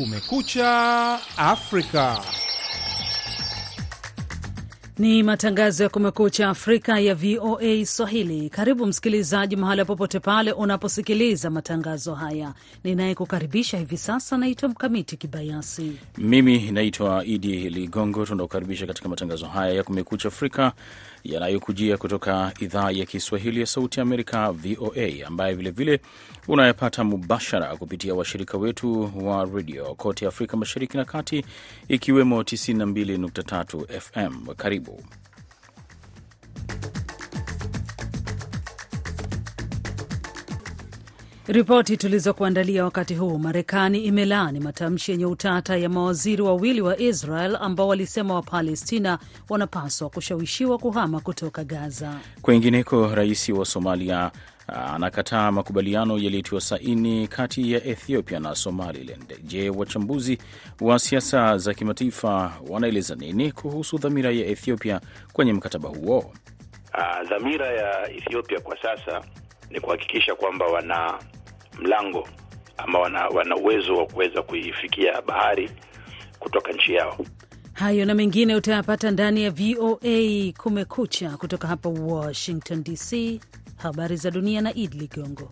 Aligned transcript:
Kumekucha 0.00 1.18
Afrika. 1.36 2.20
Ni 4.98 5.22
matangazo 5.22 5.82
ya 5.82 5.88
Kumekucha 5.88 6.48
Afrika 6.48 7.00
ya 7.00 7.14
VOA 7.14 7.86
Swahili. 7.86 8.50
Karibu 8.50 8.86
msikilizaji, 8.86 9.56
mahala 9.56 9.84
popote 9.84 10.20
pale 10.20 10.52
unaposikiliza 10.52 11.50
matangazo 11.50 12.14
haya. 12.14 12.54
Ninayekukaribisha 12.84 13.78
hivi 13.78 13.96
sasa 13.96 14.38
naitwa 14.38 14.68
Mkamiti 14.68 15.16
Kibayasi. 15.16 15.92
Mimi 16.18 16.70
naitwa 16.70 17.24
Idi 17.24 17.70
Ligongo. 17.70 18.26
Tunakukaribisha 18.26 18.86
katika 18.86 19.08
matangazo 19.08 19.46
haya 19.46 19.72
ya 19.74 19.82
Kumekucha 19.82 20.28
Afrika 20.28 20.72
yanayokujia 21.24 21.96
kutoka 21.96 22.52
idhaa 22.60 22.90
ya 22.90 23.06
Kiswahili 23.06 23.60
ya 23.60 23.66
Sauti 23.66 24.00
ya 24.00 24.02
Amerika, 24.02 24.52
VOA, 24.52 25.26
ambaye 25.26 25.54
vilevile 25.54 26.00
unayapata 26.48 27.04
mubashara 27.04 27.76
kupitia 27.76 28.14
washirika 28.14 28.58
wetu 28.58 29.12
wa 29.26 29.44
redio 29.54 29.94
kote 29.94 30.26
Afrika 30.26 30.56
Mashariki 30.56 30.96
na 30.96 31.04
Kati, 31.04 31.44
ikiwemo 31.88 32.42
92.3 32.42 34.00
FM. 34.00 34.54
Karibu. 34.56 35.02
Ripoti 41.52 41.96
tulizokuandalia 41.96 42.84
wakati 42.84 43.14
huu: 43.14 43.38
Marekani 43.38 43.98
imelaani 44.04 44.60
matamshi 44.60 45.10
yenye 45.12 45.26
utata 45.26 45.76
ya 45.76 45.88
mawaziri 45.88 46.42
wawili 46.42 46.80
wa 46.80 46.98
Israel 46.98 47.56
ambao 47.60 47.88
walisema 47.88 48.34
Wapalestina 48.34 49.18
wanapaswa 49.48 50.10
kushawishiwa 50.10 50.78
kuhama 50.78 51.20
kutoka 51.20 51.64
Gaza. 51.64 52.20
Kwingineko, 52.42 53.14
rais 53.14 53.48
wa 53.48 53.64
Somalia 53.64 54.30
anakataa 54.68 55.52
makubaliano 55.52 56.18
yaliyotiwa 56.18 56.60
saini 56.60 57.28
kati 57.28 57.72
ya 57.72 57.84
Ethiopia 57.84 58.40
na 58.40 58.54
Somaliland. 58.54 59.34
Je, 59.42 59.70
wachambuzi 59.70 60.38
wa 60.80 60.98
siasa 60.98 61.58
za 61.58 61.74
kimataifa 61.74 62.52
wanaeleza 62.68 63.14
nini 63.14 63.52
kuhusu 63.52 63.98
dhamira 63.98 64.30
ya 64.30 64.46
Ethiopia 64.46 65.00
kwenye 65.32 65.52
mkataba 65.52 65.88
huo? 65.88 66.18
Uh, 66.18 67.28
dhamira 67.28 67.66
ya 67.66 68.10
Ethiopia 68.10 68.60
kwa 68.60 68.82
sasa 68.82 69.22
ni 69.70 69.80
kuhakikisha 69.80 70.34
kwamba 70.34 70.66
wana 70.66 71.18
mlango 71.80 72.28
ama 72.76 72.98
wana, 72.98 73.28
wana 73.28 73.56
uwezo 73.56 73.94
wa 73.96 74.06
kuweza 74.06 74.42
kuifikia 74.42 75.22
bahari 75.22 75.70
kutoka 76.38 76.72
nchi 76.72 76.94
yao. 76.94 77.18
Hayo 77.72 78.04
na 78.04 78.14
mengine 78.14 78.54
utayapata 78.56 79.10
ndani 79.10 79.42
ya 79.42 79.50
VOA 79.50 80.52
Kumekucha 80.62 81.30
kutoka 81.30 81.68
hapa 81.68 81.88
Washington 81.88 82.82
DC. 82.84 83.40
Habari 83.76 84.16
za 84.16 84.30
dunia 84.30 84.60
na 84.60 84.74
Id 84.74 84.94
Ligongo. 84.94 85.50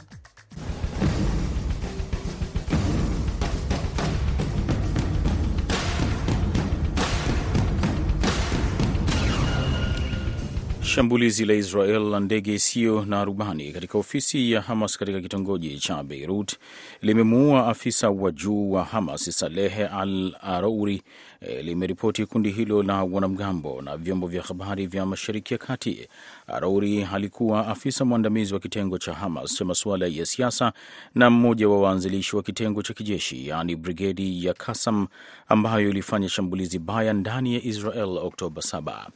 Shambulizi 10.98 11.44
la 11.44 11.54
Israel 11.54 12.02
la 12.10 12.20
ndege 12.20 12.54
isiyo 12.54 13.04
na 13.04 13.24
rubani 13.24 13.72
katika 13.72 13.98
ofisi 13.98 14.52
ya 14.52 14.60
Hamas 14.60 14.98
katika 14.98 15.20
kitongoji 15.20 15.78
cha 15.78 16.02
Beirut 16.02 16.56
limemuua 17.02 17.66
afisa 17.68 18.10
wa 18.10 18.30
juu 18.30 18.70
wa 18.70 18.84
Hamas 18.84 19.38
Salehe 19.38 19.86
Al 19.86 20.34
Arouri, 20.42 21.02
e, 21.40 21.62
limeripoti 21.62 22.26
kundi 22.26 22.50
hilo 22.50 22.82
la 22.82 23.02
wanamgambo 23.04 23.82
na 23.82 23.96
vyombo 23.96 24.26
vya 24.26 24.42
habari 24.42 24.86
vya 24.86 25.06
Mashariki 25.06 25.54
ya 25.54 25.58
Kati. 25.58 26.08
Arouri 26.46 27.04
alikuwa 27.12 27.66
afisa 27.68 28.04
mwandamizi 28.04 28.54
wa 28.54 28.60
kitengo 28.60 28.98
cha 28.98 29.14
Hamas 29.14 29.54
cha 29.54 29.64
masuala 29.64 30.06
ya 30.06 30.26
siasa 30.26 30.72
na 31.14 31.30
mmoja 31.30 31.68
wa 31.68 31.80
waanzilishi 31.80 32.36
wa 32.36 32.42
kitengo 32.42 32.82
cha 32.82 32.94
kijeshi 32.94 33.48
yaani 33.48 33.76
brigedi 33.76 34.44
ya 34.44 34.54
Kasam 34.54 35.06
ambayo 35.48 35.88
ilifanya 35.90 36.28
shambulizi 36.28 36.78
baya 36.78 37.12
ndani 37.12 37.54
ya 37.54 37.62
Israel 37.62 38.18
Oktoba 38.22 38.62
7. 38.62 39.06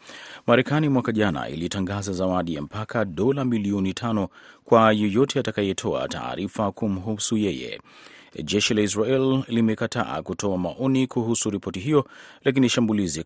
Marekani 0.47 0.89
mwaka 0.89 1.13
jana 1.13 1.49
ilitangaza 1.73 2.13
zawadi 2.13 2.55
ya 2.55 2.63
mpaka 2.63 3.05
dola 3.05 3.45
milioni 3.45 3.95
tano 3.95 4.29
kwa 4.65 4.93
yeyote 4.93 5.41
atakayetoa 5.41 6.09
taarifa 6.09 6.73
kumhusu 6.73 7.37
yeye. 7.37 7.81
Jeshi 8.45 8.75
la 8.75 8.83
Israel 8.83 9.43
limekataa 9.49 10.23
kutoa 10.23 10.59
maoni 10.59 11.07
kuhusu 11.07 11.51
ripoti 11.51 11.81
hiyo, 11.81 12.05
lakini 12.45 12.69
shambulizi 12.69 13.23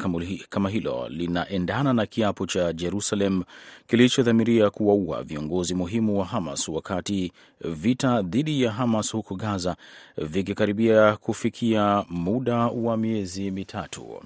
kama 0.51 0.71
hilo 0.71 1.09
linaendana 1.09 1.93
na 1.93 2.07
kiapo 2.07 2.47
cha 2.47 2.73
Jerusalem 2.73 3.43
kilichodhamiria 3.87 4.71
kuwaua 4.71 5.23
viongozi 5.23 5.75
muhimu 5.75 6.19
wa 6.19 6.25
Hamas 6.27 6.69
wakati 6.69 7.33
vita 7.61 8.23
dhidi 8.23 8.63
ya 8.63 8.73
Hamas 8.73 9.13
huko 9.13 9.35
Gaza 9.35 9.77
vikikaribia 10.19 11.17
kufikia 11.17 12.05
muda 12.11 12.57
wa 12.57 12.97
miezi 12.97 13.51
mitatu. 13.51 14.23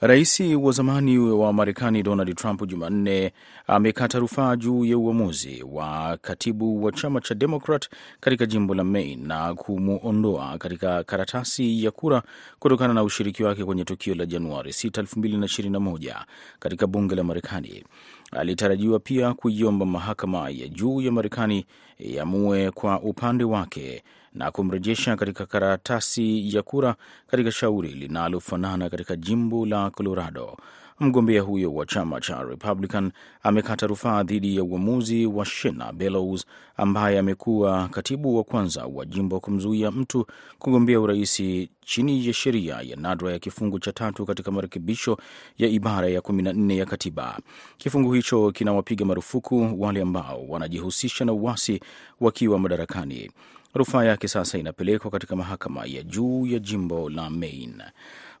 Rais 0.00 0.40
wa 0.40 0.72
zamani 0.72 1.18
wa 1.18 1.52
Marekani 1.52 2.02
Donald 2.02 2.34
Trump 2.36 2.62
Jumanne 2.66 3.32
amekata 3.66 4.18
rufaa 4.18 4.56
juu 4.56 4.84
ya 4.84 4.98
uamuzi 4.98 5.64
wa 5.72 6.18
katibu 6.22 6.84
wa 6.84 6.92
chama 6.92 7.20
cha 7.20 7.34
Demokrat 7.34 7.88
katika 8.20 8.46
jimbo 8.46 8.74
la 8.74 8.84
Maine 8.84 9.22
na 9.26 9.54
kumwondoa 9.54 10.58
katika 10.58 11.04
karatasi 11.04 11.84
ya 11.84 11.90
kura 11.90 12.22
kutokana 12.58 12.94
na 12.94 13.02
ushiriki 13.02 13.42
wake 13.44 13.64
kwenye 13.64 13.84
tukio 13.84 14.14
la 14.14 14.26
Januari 14.26 14.70
6, 14.70 15.02
2021 15.02 16.24
katika 16.58 16.86
bunge 16.86 17.14
la 17.14 17.24
Marekani. 17.24 17.84
Alitarajiwa 18.32 18.98
pia 19.00 19.34
kuiomba 19.34 19.86
mahakama 19.86 20.50
ya 20.50 20.68
juu 20.68 21.00
ya 21.00 21.12
Marekani 21.12 21.66
iamue 21.98 22.70
kwa 22.70 23.00
upande 23.00 23.44
wake 23.44 24.02
na 24.34 24.50
kumrejesha 24.50 25.16
katika 25.16 25.46
karatasi 25.46 26.54
ya 26.56 26.62
kura 26.62 26.94
katika 27.26 27.52
shauri 27.52 27.88
linalofanana 27.88 28.90
katika 28.90 29.16
jimbo 29.16 29.66
la 29.66 29.90
Colorado. 29.90 30.56
Mgombea 31.00 31.42
huyo 31.42 31.74
wa 31.74 31.86
chama 31.86 32.20
cha 32.20 32.42
Republican 32.42 33.10
amekata 33.42 33.86
rufaa 33.86 34.22
dhidi 34.22 34.56
ya 34.56 34.64
uamuzi 34.64 35.26
wa 35.26 35.44
Shena 35.44 35.92
Bellows 35.92 36.46
ambaye 36.76 37.18
amekuwa 37.18 37.88
katibu 37.88 38.36
wa 38.36 38.44
kwanza 38.44 38.86
wa 38.86 39.04
jimbo 39.06 39.40
kumzuia 39.40 39.90
mtu 39.90 40.26
kugombea 40.58 41.00
urais 41.00 41.42
chini 41.84 42.26
ya 42.26 42.32
sheria 42.32 42.80
ya 42.82 42.96
nadra 42.96 43.32
ya 43.32 43.38
kifungu 43.38 43.78
cha 43.78 43.92
tatu 43.92 44.26
katika 44.26 44.50
marekebisho 44.50 45.18
ya 45.58 45.68
ibara 45.68 46.08
ya 46.08 46.20
14 46.20 46.76
ya 46.78 46.86
katiba. 46.86 47.38
Kifungu 47.78 48.12
hicho 48.12 48.50
kinawapiga 48.52 49.04
marufuku 49.04 49.74
wale 49.78 50.02
ambao 50.02 50.44
wanajihusisha 50.48 51.24
na 51.24 51.32
uasi 51.32 51.80
wakiwa 52.20 52.58
madarakani. 52.58 53.30
Rufaa 53.74 54.04
yake 54.04 54.28
sasa 54.28 54.58
inapelekwa 54.58 55.10
katika 55.10 55.36
mahakama 55.36 55.86
ya 55.86 56.02
juu 56.02 56.46
ya 56.46 56.58
jimbo 56.58 57.10
la 57.10 57.30
Maine. 57.30 57.84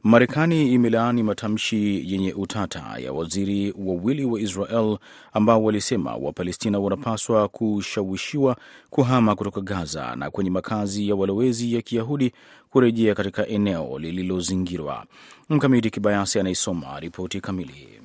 Marekani 0.02 0.72
imelaani 0.72 1.22
matamshi 1.22 2.12
yenye 2.12 2.32
utata 2.32 2.98
ya 2.98 3.12
waziri 3.12 3.74
wawili 3.78 4.24
wa 4.24 4.40
Israel 4.40 4.98
ambao 5.32 5.64
walisema 5.64 6.16
Wapalestina 6.16 6.78
wanapaswa 6.78 7.48
kushawishiwa 7.48 8.56
kuhama 8.90 9.34
kutoka 9.34 9.60
Gaza 9.60 10.16
na 10.16 10.30
kwenye 10.30 10.50
makazi 10.50 11.08
ya 11.08 11.14
walowezi 11.14 11.74
ya 11.74 11.82
Kiyahudi 11.82 12.32
kurejea 12.70 13.14
katika 13.14 13.46
eneo 13.46 13.98
lililozingirwa. 13.98 15.06
Mkamiti 15.48 15.90
Kibayasi 15.90 16.40
anaisoma 16.40 17.00
ripoti 17.00 17.40
kamili. 17.40 18.00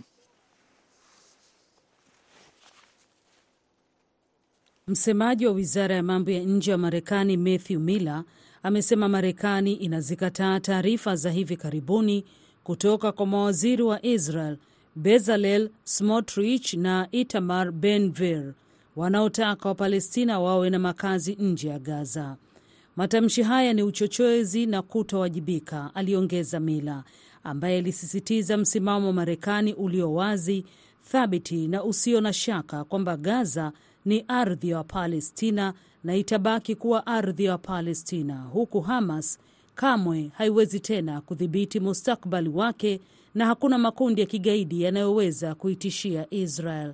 Msemaji 4.88 5.46
wa 5.46 5.52
wizara 5.52 5.96
ya 5.96 6.04
mambo 6.04 6.32
ya 6.32 6.44
nje 6.44 6.72
ya 6.72 6.78
Marekani 6.78 7.38
Matthew 7.38 7.80
Miller 7.80 8.24
amesema 8.64 9.10
Marekani 9.10 9.74
inazikataa 9.74 10.60
taarifa 10.60 11.16
za 11.16 11.32
hivi 11.32 11.58
karibuni 11.58 12.26
kutoka 12.64 13.12
kwa 13.12 13.26
mawaziri 13.26 13.84
wa 13.84 14.06
Israel 14.06 14.58
Bezalel 14.96 15.70
Smotrich 15.84 16.74
na 16.74 17.08
Itamar 17.12 17.72
Ben-Gvir 17.72 18.54
wanaotaka 18.96 19.70
Wapalestina 19.70 20.40
wawe 20.40 20.70
na 20.70 20.80
makazi 20.80 21.36
nje 21.36 21.68
ya 21.70 21.80
Gaza. 21.80 22.38
Matamshi 22.96 23.44
haya 23.44 23.74
ni 23.74 23.84
uchochezi 23.84 24.66
na 24.66 24.82
kutowajibika, 24.82 25.92
aliongeza 25.96 26.60
Mila 26.60 27.04
ambaye 27.44 27.78
alisisitiza 27.78 28.58
msimamo 28.58 29.08
wa 29.08 29.14
Marekani 29.14 29.74
ulio 29.74 30.14
wazi, 30.14 30.66
thabiti 31.12 31.68
na 31.68 31.84
usio 31.84 32.22
na 32.22 32.34
shaka 32.34 32.84
kwamba 32.84 33.18
Gaza 33.18 33.72
ni 34.06 34.26
ardhi 34.28 34.70
ya 34.70 34.78
Wapalestina 34.78 35.74
na 36.04 36.16
itabaki 36.16 36.76
kuwa 36.76 37.08
ardhi 37.08 37.44
ya 37.46 37.52
Wapalestina, 37.52 38.42
huku 38.42 38.82
Hamas 38.82 39.40
kamwe 39.76 40.32
haiwezi 40.38 40.80
tena 40.80 41.22
kudhibiti 41.22 41.80
mustakbali 41.80 42.50
wake 42.50 43.00
na 43.36 43.46
hakuna 43.46 43.78
makundi 43.78 44.22
ya 44.22 44.28
kigaidi 44.28 44.82
yanayoweza 44.82 45.56
kuitishia 45.56 46.28
Israel. 46.30 46.94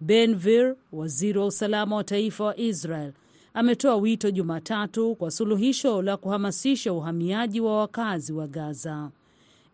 Ben-Gvir, 0.00 0.74
waziri 0.92 1.38
wa 1.38 1.46
usalama 1.46 1.96
wa 1.96 2.04
taifa 2.04 2.44
wa 2.44 2.56
Israel, 2.56 3.12
ametoa 3.54 3.96
wito 3.96 4.30
Jumatatu 4.30 5.14
kwa 5.14 5.30
suluhisho 5.30 6.02
la 6.02 6.16
kuhamasisha 6.16 6.92
uhamiaji 6.92 7.60
wa 7.60 7.78
wakazi 7.78 8.32
wa 8.32 8.46
Gaza. 8.46 9.10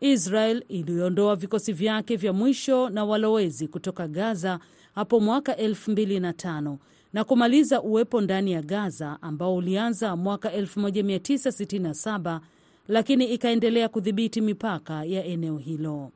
Israel 0.00 0.64
iliondoa 0.68 1.36
vikosi 1.36 1.72
vyake 1.72 2.16
vya 2.16 2.32
mwisho 2.32 2.88
na 2.90 3.04
walowezi 3.04 3.68
kutoka 3.68 4.08
Gaza 4.08 4.58
hapo 4.94 5.20
mwaka 5.20 5.52
2005 5.52 6.76
na 7.12 7.24
kumaliza 7.24 7.82
uwepo 7.82 8.20
ndani 8.20 8.52
ya 8.52 8.62
Gaza 8.62 9.18
ambao 9.22 9.56
ulianza 9.56 10.16
mwaka 10.16 10.50
1967 10.50 12.40
lakini 12.88 13.24
ikaendelea 13.24 13.88
kudhibiti 13.88 14.40
mipaka 14.40 15.04
ya 15.04 15.24
eneo 15.24 15.56
hilo. 15.58 16.10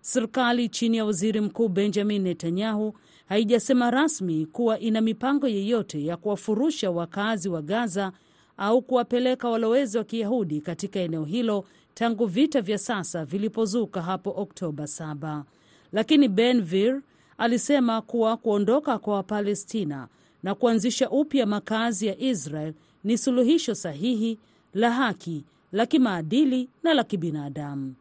Serikali 0.00 0.68
chini 0.68 0.96
ya 0.96 1.04
waziri 1.04 1.40
mkuu 1.40 1.68
Benjamin 1.68 2.22
Netanyahu 2.22 2.94
haijasema 3.28 3.90
rasmi 3.90 4.46
kuwa 4.46 4.78
ina 4.80 5.00
mipango 5.00 5.48
yeyote 5.48 6.04
ya 6.04 6.16
kuwafurusha 6.16 6.90
wakazi 6.90 7.48
wa 7.48 7.62
Gaza 7.62 8.12
au 8.56 8.82
kuwapeleka 8.82 9.48
walowezi 9.48 9.98
wa 9.98 10.04
Kiyahudi 10.04 10.60
katika 10.60 11.00
eneo 11.00 11.24
hilo 11.24 11.64
tangu 11.94 12.26
vita 12.26 12.60
vya 12.60 12.78
sasa 12.78 13.24
vilipozuka 13.24 14.02
hapo 14.02 14.34
Oktoba 14.36 14.84
7. 14.84 15.42
Lakini 15.92 16.28
Ben 16.28 16.60
Gvir 16.62 17.00
alisema 17.38 18.00
kuwa 18.02 18.36
kuondoka 18.36 18.98
kwa 18.98 19.14
Wapalestina 19.14 20.08
na 20.42 20.54
kuanzisha 20.54 21.10
upya 21.10 21.46
makazi 21.46 22.06
ya 22.06 22.18
Israel 22.20 22.74
ni 23.04 23.18
suluhisho 23.18 23.74
sahihi 23.74 24.38
la 24.74 24.90
haki, 24.90 25.44
la 25.72 25.86
kimaadili 25.86 26.68
na 26.82 26.94
la 26.94 27.04
kibinadamu. 27.04 27.94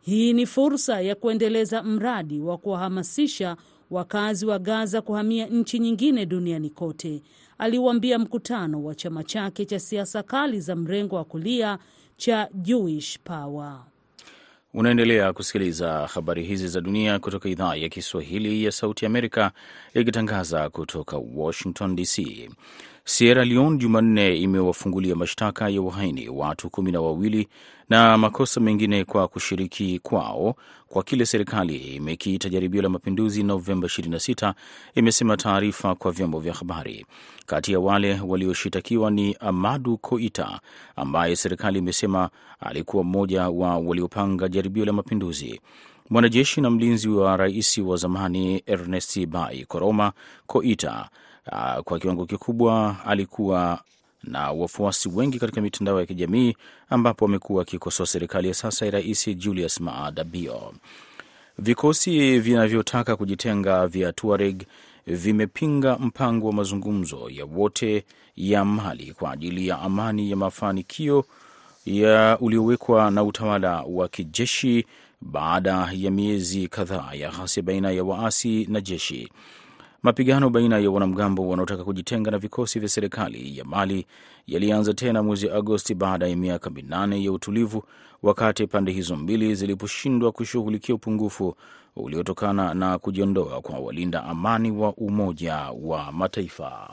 Hii 0.00 0.32
ni 0.32 0.46
fursa 0.46 1.00
ya 1.00 1.14
kuendeleza 1.14 1.82
mradi 1.82 2.40
wa 2.40 2.58
kuwahamasisha 2.58 3.56
wakazi 3.90 4.46
wa 4.46 4.58
Gaza 4.58 5.02
kuhamia 5.02 5.46
nchi 5.46 5.78
nyingine 5.78 6.26
duniani 6.26 6.70
kote, 6.70 7.22
aliuambia 7.58 8.18
mkutano 8.18 8.84
wa 8.84 8.94
chama 8.94 9.24
chake 9.24 9.64
cha 9.64 9.78
siasa 9.80 10.22
kali 10.22 10.60
za 10.60 10.76
mrengo 10.76 11.16
wa 11.16 11.24
kulia 11.24 11.78
cha 12.16 12.48
Jewish 12.54 13.18
Power. 13.24 13.80
Unaendelea 14.74 15.32
kusikiliza 15.32 16.06
habari 16.14 16.44
hizi 16.44 16.68
za 16.68 16.80
dunia 16.80 17.18
kutoka 17.18 17.48
idhaa 17.48 17.74
ya 17.76 17.88
Kiswahili 17.88 18.64
ya 18.64 18.72
Sauti 18.72 19.06
Amerika 19.06 19.52
ikitangaza 19.94 20.70
kutoka 20.70 21.16
Washington 21.34 21.96
DC. 21.96 22.48
Sierra 23.08 23.44
Leone 23.44 23.78
Jumanne 23.78 24.36
imewafungulia 24.36 25.14
mashtaka 25.16 25.68
ya 25.68 25.82
uhaini 25.82 26.28
watu 26.28 26.70
kumi 26.70 26.92
na 26.92 27.00
wawili 27.00 27.48
na 27.88 28.18
makosa 28.18 28.60
mengine 28.60 29.04
kwa 29.04 29.28
kushiriki 29.28 29.98
kwao 29.98 30.54
kwa 30.88 31.02
kile 31.02 31.26
serikali 31.26 31.76
imekiita 31.76 32.48
jaribio 32.48 32.82
la 32.82 32.88
mapinduzi 32.88 33.42
Novemba 33.42 33.86
26, 33.86 34.54
imesema 34.94 35.36
taarifa 35.36 35.94
kwa 35.94 36.12
vyombo 36.12 36.40
vya 36.40 36.54
habari. 36.54 37.06
Kati 37.46 37.72
ya 37.72 37.80
wale 37.80 38.20
walioshitakiwa 38.20 39.10
ni 39.10 39.36
Amadu 39.40 39.98
Koita 39.98 40.60
ambaye 40.96 41.36
serikali 41.36 41.78
imesema 41.78 42.30
alikuwa 42.60 43.04
mmoja 43.04 43.48
wa 43.48 43.78
waliopanga 43.78 44.48
jaribio 44.48 44.84
la 44.84 44.92
mapinduzi. 44.92 45.60
Mwanajeshi 46.10 46.60
na 46.60 46.70
mlinzi 46.70 47.08
wa 47.08 47.36
rais 47.36 47.78
wa 47.78 47.96
zamani 47.96 48.62
Ernest 48.66 49.26
Bai 49.26 49.64
Koroma 49.64 50.12
Koita 50.46 51.08
Uh, 51.52 51.80
kwa 51.82 51.98
kiwango 51.98 52.26
kikubwa 52.26 52.96
alikuwa 53.06 53.80
na 54.24 54.52
wafuasi 54.52 55.08
wengi 55.08 55.38
katika 55.38 55.60
mitandao 55.60 56.00
ya 56.00 56.06
kijamii 56.06 56.56
ambapo 56.90 57.24
amekuwa 57.24 57.62
akikosoa 57.62 58.06
serikali 58.06 58.48
ya 58.48 58.54
sasa 58.54 58.84
ya 58.84 58.90
Rais 58.90 59.28
Julius 59.36 59.80
Maada 59.80 60.24
Bio. 60.24 60.72
Vikosi 61.58 62.38
vinavyotaka 62.38 63.16
kujitenga 63.16 63.86
vya 63.86 64.12
Tuareg 64.12 64.62
vimepinga 65.06 65.96
mpango 65.98 66.46
wa 66.46 66.52
mazungumzo 66.52 67.30
ya 67.30 67.44
wote 67.44 68.04
ya 68.36 68.64
Mali 68.64 69.12
kwa 69.12 69.32
ajili 69.32 69.68
ya 69.68 69.78
amani 69.80 70.30
ya 70.30 70.36
mafanikio 70.36 71.24
ya 71.86 72.38
uliowekwa 72.40 73.10
na 73.10 73.22
utawala 73.24 73.82
wa 73.82 74.08
kijeshi 74.08 74.86
baada 75.20 75.90
ya 75.92 76.10
miezi 76.10 76.68
kadhaa 76.68 77.10
ya 77.14 77.30
ghasia 77.30 77.62
baina 77.62 77.90
ya 77.90 78.04
waasi 78.04 78.66
na 78.70 78.80
jeshi. 78.80 79.28
Mapigano 80.02 80.50
baina 80.50 80.78
ya 80.78 80.90
wanamgambo 80.90 81.48
wanaotaka 81.48 81.84
kujitenga 81.84 82.30
na 82.30 82.38
vikosi 82.38 82.78
vya 82.80 82.88
serikali 82.88 83.58
ya 83.58 83.64
Mali 83.64 84.06
yalianza 84.46 84.94
tena 84.94 85.22
mwezi 85.22 85.50
Agosti 85.50 85.94
baada 85.94 86.26
ya 86.28 86.36
miaka 86.36 86.70
minane 86.70 87.24
ya 87.24 87.32
utulivu, 87.32 87.84
wakati 88.22 88.66
pande 88.66 88.92
hizo 88.92 89.16
mbili 89.16 89.54
ziliposhindwa 89.54 90.32
kushughulikia 90.32 90.94
upungufu 90.94 91.54
uliotokana 91.96 92.74
na 92.74 92.98
kujiondoa 92.98 93.60
kwa 93.60 93.78
walinda 93.78 94.24
amani 94.24 94.70
wa 94.70 94.92
Umoja 94.94 95.56
wa 95.82 96.12
Mataifa. 96.12 96.90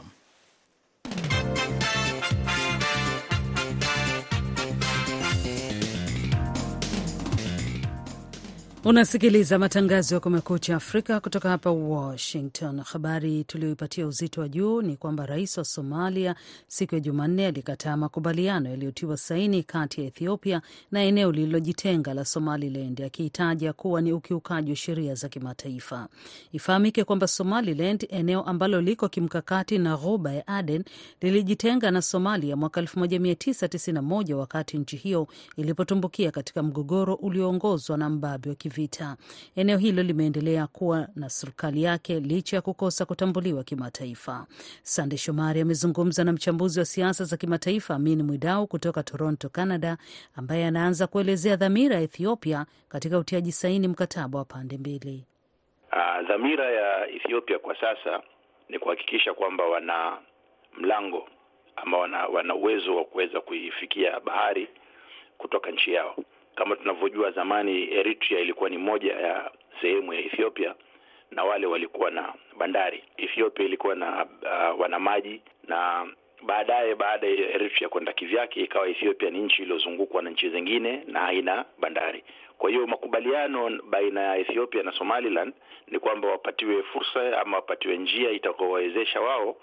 Unasikiliza 8.88 9.60
matangazo 9.60 10.16
ya 10.16 10.22
Kumekucha 10.22 10.76
Afrika 10.76 11.20
kutoka 11.20 11.50
hapa 11.50 11.72
Washington. 11.72 12.80
Habari 12.82 13.44
tuliyoipatia 13.44 14.08
uzito 14.08 14.42
wa 14.42 14.48
juu 14.50 14.82
ni 14.82 14.98
kwamba 14.98 15.26
rais 15.26 15.58
wa 15.58 15.64
Somalia 15.66 16.36
siku 16.68 16.96
ya 16.96 17.02
Jumanne 17.02 17.48
alikataa 17.48 17.98
makubaliano 17.98 18.70
yaliyotiwa 18.70 19.18
saini 19.18 19.64
kati 19.64 20.02
ya 20.02 20.08
Ethiopia 20.08 20.62
na 20.92 21.04
eneo 21.04 21.32
lililojitenga 21.32 22.14
la 22.14 22.26
Somaliland, 22.26 23.02
akihitaja 23.02 23.74
kuwa 23.74 24.02
ni 24.02 24.14
ukiukaji 24.14 24.70
wa 24.72 24.76
sheria 24.76 25.16
za 25.16 25.30
kimataifa. 25.30 26.08
Ifahamike 26.52 27.04
kwamba 27.04 27.28
Somaliland, 27.28 28.08
eneo 28.10 28.42
ambalo 28.42 28.82
liko 28.82 29.10
kimkakati 29.10 29.78
na 29.78 29.98
ghuba 29.98 30.34
ya 30.34 30.48
Aden, 30.48 30.84
lilijitenga 31.22 31.92
na 31.92 32.02
Somalia 32.02 32.56
mwaka 32.56 32.82
1991 32.82 34.34
wakati 34.34 34.78
nchi 34.78 34.98
hiyo 34.98 35.28
ilipotumbukia 35.58 36.32
katika 36.32 36.64
mgogoro 36.64 37.14
ulioongozwa 37.16 37.98
na 37.98 38.10
mbabe 38.10 38.50
wa 38.50 38.56
vita. 38.76 39.18
Eneo 39.56 39.78
hilo 39.78 40.04
limeendelea 40.04 40.68
kuwa 40.68 41.08
na 41.16 41.30
serikali 41.30 41.84
yake 41.84 42.20
licha 42.20 42.56
ya 42.56 42.62
kukosa 42.62 43.06
kutambuliwa 43.06 43.64
kimataifa. 43.64 44.46
Sande 44.84 45.18
Shomari 45.18 45.62
amezungumza 45.62 46.24
na 46.24 46.32
mchambuzi 46.34 46.80
wa 46.80 46.86
siasa 46.86 47.24
za 47.24 47.38
kimataifa 47.38 47.96
Amin 47.96 48.24
Mwidau 48.24 48.68
kutoka 48.68 49.04
Toronto, 49.04 49.50
Canada, 49.50 49.98
ambaye 50.36 50.66
anaanza 50.66 51.08
kuelezea 51.08 51.56
dhamira 51.56 51.96
ya 51.96 52.02
Ethiopia 52.02 52.66
katika 52.90 53.18
utiaji 53.20 53.52
saini 53.52 53.88
mkataba 53.88 54.40
wa 54.40 54.46
pande 54.46 54.78
mbili. 54.78 55.26
Uh, 55.92 56.28
dhamira 56.28 56.72
ya 56.72 57.08
Ethiopia 57.10 57.60
kwa 57.60 57.76
sasa 57.80 58.22
ni 58.70 58.80
kuhakikisha 58.80 59.34
kwamba 59.34 59.64
wana 59.66 60.18
mlango 60.78 61.28
ama 61.76 61.98
wana, 61.98 62.26
wana 62.28 62.56
uwezo 62.56 62.96
wa 62.96 63.04
kuweza 63.06 63.42
kuifikia 63.42 64.20
bahari 64.20 64.68
kutoka 65.38 65.72
nchi 65.72 65.94
yao. 65.94 66.16
Kama 66.56 66.76
tunavyojua 66.76 67.32
zamani 67.32 67.94
Eritrea 67.94 68.40
ilikuwa 68.40 68.70
ni 68.70 68.78
moja 68.78 69.14
ya 69.14 69.52
sehemu 69.82 70.14
ya 70.14 70.20
Ethiopia 70.20 70.76
na 71.32 71.44
wale 71.44 71.66
walikuwa 71.68 72.12
na 72.12 72.34
bandari. 72.58 73.04
Ethiopia 73.18 73.66
ilikuwa 73.66 73.96
na 73.96 74.26
uh, 74.26 74.80
wana 74.80 75.00
maji 75.00 75.42
na 75.68 76.08
baadaye, 76.46 76.96
baada 76.96 77.28
ya 77.28 77.34
Eritrea 77.54 77.90
kwenda 77.90 78.14
kivyake, 78.14 78.62
ikawa 78.62 78.88
Ethiopia 78.88 79.30
ni 79.30 79.40
nchi 79.40 79.62
iliyozungukwa 79.62 80.22
na 80.22 80.30
nchi 80.30 80.50
zingine 80.50 81.04
na 81.08 81.20
haina 81.20 81.66
bandari. 81.80 82.24
Kwa 82.58 82.70
hiyo 82.70 82.88
makubaliano 82.88 83.80
baina 83.90 84.22
ya 84.22 84.38
Ethiopia 84.38 84.84
na 84.84 84.92
Somaliland 84.92 85.54
ni 85.88 86.00
kwamba 86.00 86.28
wapatiwe 86.28 86.84
fursa 86.84 87.42
ama 87.42 87.58
wapatiwe 87.58 87.98
njia 87.98 88.32
itakaowawezesha 88.32 89.22
wao 89.22 89.56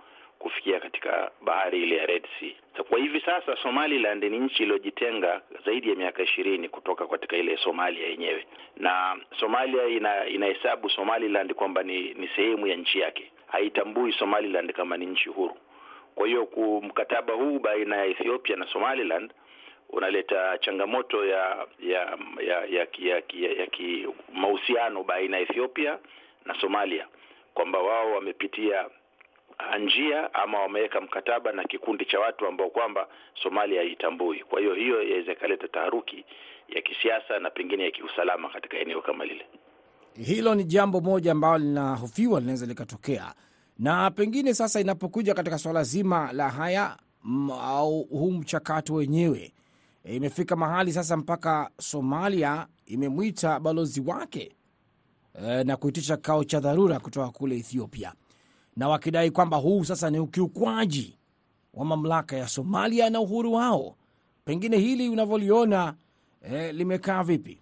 kufikia 0.42 0.80
katika 0.80 1.30
bahari 1.40 1.82
ile 1.82 1.96
ya 1.96 2.06
Red 2.06 2.26
Sea. 2.40 2.52
So, 2.76 2.84
kwa 2.84 2.98
hivi 2.98 3.20
sasa 3.20 3.56
Somaliland 3.62 4.24
ni 4.24 4.38
nchi 4.38 4.62
iliyojitenga 4.62 5.40
zaidi 5.64 5.90
ya 5.90 5.94
miaka 5.96 6.22
ishirini 6.22 6.68
kutoka 6.68 7.06
katika 7.06 7.36
ile 7.36 7.56
Somalia 7.56 8.06
yenyewe, 8.06 8.46
na 8.76 9.16
Somalia 9.40 9.86
ina 9.86 10.26
inahesabu 10.26 10.90
Somaliland 10.90 11.54
kwamba 11.54 11.82
ni, 11.82 12.14
ni 12.14 12.28
sehemu 12.36 12.66
ya 12.66 12.76
nchi 12.76 12.98
yake, 13.00 13.30
haitambui 13.46 14.12
Somaliland 14.12 14.72
kama 14.72 14.96
ni 14.96 15.06
nchi 15.06 15.28
huru. 15.28 15.56
Kwa 16.14 16.26
hiyo 16.26 16.48
mkataba 16.82 17.34
huu 17.34 17.58
baina 17.58 17.96
ya 17.96 18.04
Ethiopia 18.06 18.56
na 18.56 18.66
Somaliland 18.66 19.32
unaleta 19.90 20.58
changamoto 20.58 21.24
ya 21.26 21.66
ya 21.80 22.18
ya 22.46 22.64
ya, 22.70 22.86
ya, 22.98 23.22
ya, 23.32 23.50
ya 23.52 24.08
mahusiano 24.32 25.02
baina 25.04 25.36
ya 25.36 25.42
Ethiopia 25.42 25.98
na 26.44 26.54
Somalia 26.60 27.06
kwamba 27.54 27.78
wao 27.78 28.12
wamepitia 28.12 28.86
njia 29.78 30.34
ama 30.34 30.58
wameweka 30.60 31.00
mkataba 31.00 31.52
na 31.52 31.64
kikundi 31.64 32.04
cha 32.04 32.20
watu 32.20 32.46
ambao 32.46 32.70
kwamba 32.70 33.08
Somalia 33.42 33.80
haitambui. 33.80 34.38
Kwa 34.40 34.60
hiyo 34.60 34.74
hiyo 34.74 35.02
yaweza 35.02 35.32
ikaleta 35.32 35.68
taharuki 35.68 36.24
ya 36.68 36.82
kisiasa 36.82 37.38
na 37.38 37.50
pengine 37.50 37.84
ya 37.84 37.90
kiusalama 37.90 38.48
katika 38.48 38.76
eneo 38.78 39.02
kama 39.02 39.24
lile. 39.24 39.46
Hilo 40.14 40.54
ni 40.54 40.64
jambo 40.64 41.00
moja 41.00 41.32
ambalo 41.32 41.58
linahofiwa 41.58 42.40
linaweza 42.40 42.66
likatokea, 42.66 43.34
na 43.78 44.10
pengine 44.10 44.54
sasa 44.54 44.80
inapokuja 44.80 45.34
katika 45.34 45.58
swala 45.58 45.82
zima 45.82 46.32
la 46.32 46.48
haya 46.50 46.96
au 47.62 48.02
huu 48.02 48.30
mchakato 48.32 48.94
wenyewe, 48.94 49.52
imefika 50.04 50.56
mahali 50.56 50.92
sasa 50.92 51.16
mpaka 51.16 51.70
Somalia 51.80 52.66
imemwita 52.86 53.60
balozi 53.60 54.00
wake 54.06 54.52
e, 55.48 55.64
na 55.64 55.76
kuitisha 55.76 56.16
kikao 56.16 56.44
cha 56.44 56.60
dharura 56.60 57.00
kutoka 57.00 57.28
kule 57.30 57.56
Ethiopia 57.56 58.12
na 58.76 58.88
wakidai 58.88 59.30
kwamba 59.30 59.56
huu 59.56 59.84
sasa 59.84 60.10
ni 60.10 60.18
ukiukwaji 60.18 61.18
wa 61.74 61.84
mamlaka 61.84 62.36
ya 62.36 62.48
Somalia 62.48 63.10
na 63.10 63.20
uhuru 63.20 63.52
wao. 63.52 63.94
Pengine 64.44 64.76
hili 64.76 65.08
unavyoliona 65.08 65.94
eh, 66.52 66.74
limekaa 66.74 67.22
vipi 67.22 67.58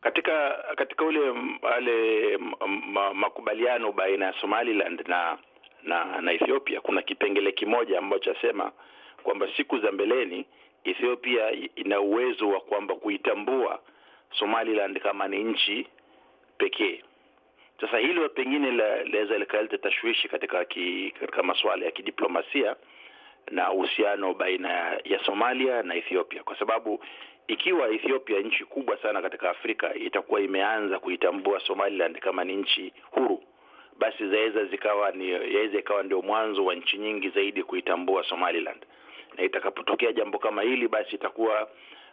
katika 0.00 0.64
katika 0.76 1.04
ule 1.04 1.20
wale 1.62 2.38
makubaliano 3.14 3.92
baina 3.92 4.26
ya 4.26 4.34
Somaliland 4.40 5.04
na 5.08 5.38
na 5.82 6.20
na 6.20 6.32
Ethiopia? 6.32 6.80
Kuna 6.80 7.02
kipengele 7.02 7.52
kimoja 7.52 7.98
ambacho 7.98 8.34
chasema 8.34 8.72
kwamba 9.22 9.46
siku 9.56 9.78
za 9.78 9.92
mbeleni 9.92 10.46
Ethiopia 10.84 11.52
ina 11.76 12.00
uwezo 12.00 12.48
wa 12.48 12.60
kwamba 12.60 12.94
kuitambua 12.94 13.80
Somaliland 14.38 15.00
kama 15.00 15.28
ni 15.28 15.44
nchi 15.44 15.86
pekee. 16.58 17.02
Sasa 17.80 17.98
hilo 17.98 18.28
pengine 18.28 18.70
laweza 18.72 19.38
likaleta 19.38 19.78
tashwishi 19.78 20.28
katika 20.28 20.64
ki, 20.64 21.14
katika 21.20 21.42
masuala 21.42 21.84
ya 21.84 21.90
kidiplomasia 21.90 22.76
na 23.50 23.72
uhusiano 23.72 24.34
baina 24.34 24.68
ya 25.04 25.24
Somalia 25.26 25.82
na 25.82 25.94
Ethiopia, 25.94 26.42
kwa 26.42 26.58
sababu 26.58 27.04
ikiwa 27.48 27.88
Ethiopia, 27.88 28.40
nchi 28.40 28.64
kubwa 28.64 28.96
sana 28.96 29.22
katika 29.22 29.50
Afrika, 29.50 29.94
itakuwa 29.94 30.40
imeanza 30.40 30.98
kuitambua 30.98 31.60
Somaliland 31.60 32.18
kama 32.18 32.44
ni 32.44 32.56
nchi 32.56 32.92
huru, 33.10 33.42
basi 33.98 34.28
zaweza 34.28 34.64
zikawa 34.64 35.10
ni 35.10 35.30
yaweza 35.30 35.78
ikawa 35.78 36.02
ndio 36.02 36.22
mwanzo 36.22 36.64
wa 36.64 36.74
nchi 36.74 36.98
nyingi 36.98 37.28
zaidi 37.28 37.62
kuitambua 37.62 38.24
Somaliland, 38.24 38.86
na 39.36 39.42
itakapotokea 39.44 40.12
jambo 40.12 40.38
kama 40.38 40.62
hili, 40.62 40.88
basi 40.88 41.14
itakuwa 41.16 41.62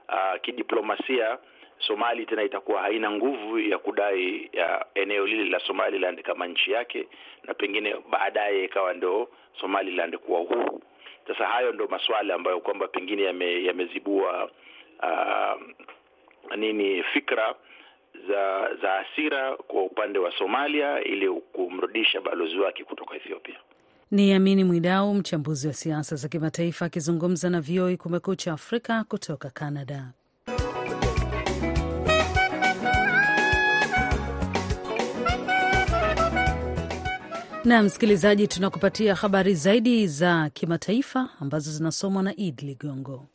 uh, 0.09 0.41
kidiplomasia 0.41 1.37
Somali 1.79 2.25
tena 2.25 2.43
itakuwa 2.43 2.81
haina 2.81 3.11
nguvu 3.11 3.59
ya 3.59 3.77
kudai 3.77 4.49
ya 4.53 4.85
eneo 4.95 5.27
lile 5.27 5.43
la 5.49 5.59
Somaliland 5.59 6.21
kama 6.21 6.47
nchi 6.47 6.71
yake, 6.71 7.07
na 7.43 7.53
pengine 7.53 7.95
baadaye 8.11 8.63
ikawa 8.65 8.93
ndio 8.93 9.29
Somaliland 9.61 10.17
kuwa 10.17 10.39
uhuru. 10.41 10.81
Sasa 11.27 11.45
hayo 11.45 11.71
ndio 11.73 11.87
masuala 11.87 12.33
ambayo 12.35 12.59
kwamba 12.59 12.87
pengine 12.87 13.23
yame, 13.23 13.63
yamezibua 13.63 14.49
uh, 15.03 15.61
nini 16.55 17.03
fikra 17.03 17.55
za 18.27 18.69
za 18.81 18.89
hasira 18.89 19.55
kwa 19.57 19.83
upande 19.83 20.19
wa 20.19 20.31
Somalia 20.37 21.03
ili 21.03 21.29
kumrudisha 21.29 22.21
balozi 22.21 22.57
wake 22.59 22.83
kutoka 22.83 23.15
Ethiopia. 23.15 23.55
Ni 24.11 24.33
Amini 24.33 24.63
Mwidau, 24.63 25.13
mchambuzi 25.13 25.67
wa 25.67 25.73
siasa 25.73 26.15
za 26.15 26.27
kimataifa 26.27 26.85
akizungumza 26.85 27.49
na 27.49 27.61
VOA 27.61 27.97
Kumekucha 27.97 28.53
Afrika 28.53 29.03
kutoka 29.03 29.49
Canada. 29.49 30.13
Na 37.67 37.83
msikilizaji, 37.83 38.47
tunakupatia 38.47 39.15
habari 39.15 39.55
zaidi 39.55 40.07
za 40.07 40.49
kimataifa 40.49 41.29
ambazo 41.41 41.71
zinasomwa 41.71 42.23
na 42.23 42.35
Id 42.35 42.61
Ligongo. 42.61 43.27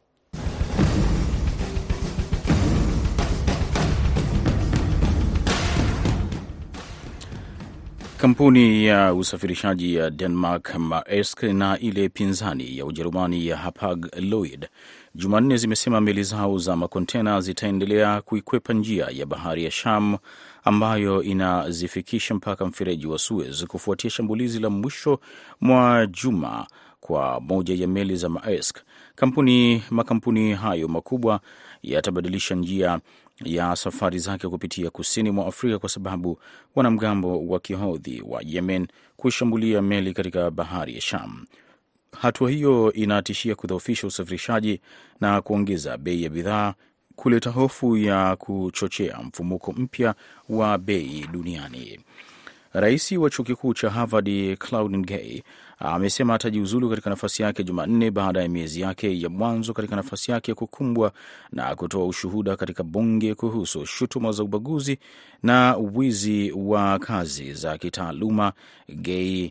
Kampuni 8.19 8.85
ya 8.87 9.15
usafirishaji 9.15 9.95
ya 9.95 10.11
Denmark 10.11 10.75
Maersk 10.75 11.43
na 11.43 11.79
ile 11.79 12.09
pinzani 12.09 12.79
ya 12.79 12.87
Ujerumani 12.87 13.47
ya 13.47 13.57
Hapag 13.57 14.07
Lloyd 14.17 14.69
Jumanne 15.15 15.57
zimesema 15.57 16.01
meli 16.01 16.23
zao 16.23 16.59
za 16.59 16.77
makontena 16.77 17.41
zitaendelea 17.41 18.21
kuikwepa 18.21 18.73
njia 18.73 19.07
ya 19.11 19.27
bahari 19.27 19.65
ya 19.65 19.71
Sham 19.71 20.17
ambayo 20.65 21.23
inazifikisha 21.23 22.35
mpaka 22.35 22.67
mfereji 22.67 23.07
wa 23.07 23.19
Suez 23.19 23.65
kufuatia 23.65 24.11
shambulizi 24.11 24.59
la 24.61 24.71
mwisho 24.71 25.21
mwa 25.61 26.07
juma 26.07 26.67
kwa 27.01 27.41
moja 27.41 27.75
ya 27.75 27.89
meli 27.89 28.17
za 28.17 28.29
Maersk. 28.29 28.79
Kampuni 29.15 29.83
makampuni 29.91 30.53
hayo 30.55 30.89
makubwa 30.89 31.41
yatabadilisha 31.83 32.55
njia 32.55 33.01
ya 33.45 33.77
safari 33.77 34.19
zake 34.19 34.49
kupitia 34.49 34.91
kusini 34.91 35.31
mwa 35.31 35.47
Afrika 35.47 35.79
kwa 35.79 35.89
sababu 35.89 36.39
wanamgambo 36.75 37.47
wa 37.47 37.61
kihodhi 37.61 38.23
wa 38.27 38.43
Yemen 38.47 38.87
kushambulia 39.17 39.83
meli 39.83 40.13
katika 40.13 40.51
bahari 40.51 40.95
ya 40.95 41.01
Sham. 41.01 41.47
Hatua 42.21 42.51
hiyo 42.51 42.93
inatishia 42.93 43.55
kudhoofisha 43.55 44.07
usafirishaji 44.07 44.81
na 45.21 45.41
kuongeza 45.41 45.97
bei 45.99 46.23
ya 46.23 46.31
bidhaa, 46.31 46.75
kuleta 47.17 47.51
hofu 47.51 47.97
ya 47.97 48.37
kuchochea 48.37 49.19
mfumuko 49.19 49.73
mpya 49.73 50.15
wa 50.49 50.79
bei 50.79 51.27
duniani. 51.33 52.01
Rais 52.75 53.13
wa 53.13 53.31
chuo 53.31 53.45
kikuu 53.45 53.75
cha 53.75 53.91
Harvard 53.91 54.57
Claudine 54.59 55.05
Gay 55.05 55.43
amesema 55.79 56.35
atajiuzulu 56.35 56.91
katika 56.91 57.11
nafasi 57.11 57.43
yake 57.43 57.65
Jumanne 57.65 58.11
baada 58.11 58.43
ya 58.43 58.49
miezi 58.49 58.81
yake 58.81 59.21
ya 59.21 59.29
mwanzo 59.29 59.73
katika 59.73 59.97
nafasi 59.97 60.31
yake 60.31 60.55
kukumbwa 60.55 61.13
na 61.53 61.75
kutoa 61.77 62.07
ushuhuda 62.07 62.57
katika 62.57 62.83
bunge 62.83 63.35
kuhusu 63.35 63.87
shutuma 63.87 64.33
za 64.33 64.43
ubaguzi 64.43 64.99
na 65.43 65.77
wizi 65.77 66.53
wa 66.57 66.99
kazi 66.99 67.53
za 67.55 67.79
kitaaluma. 67.79 68.53
Gay 68.89 69.51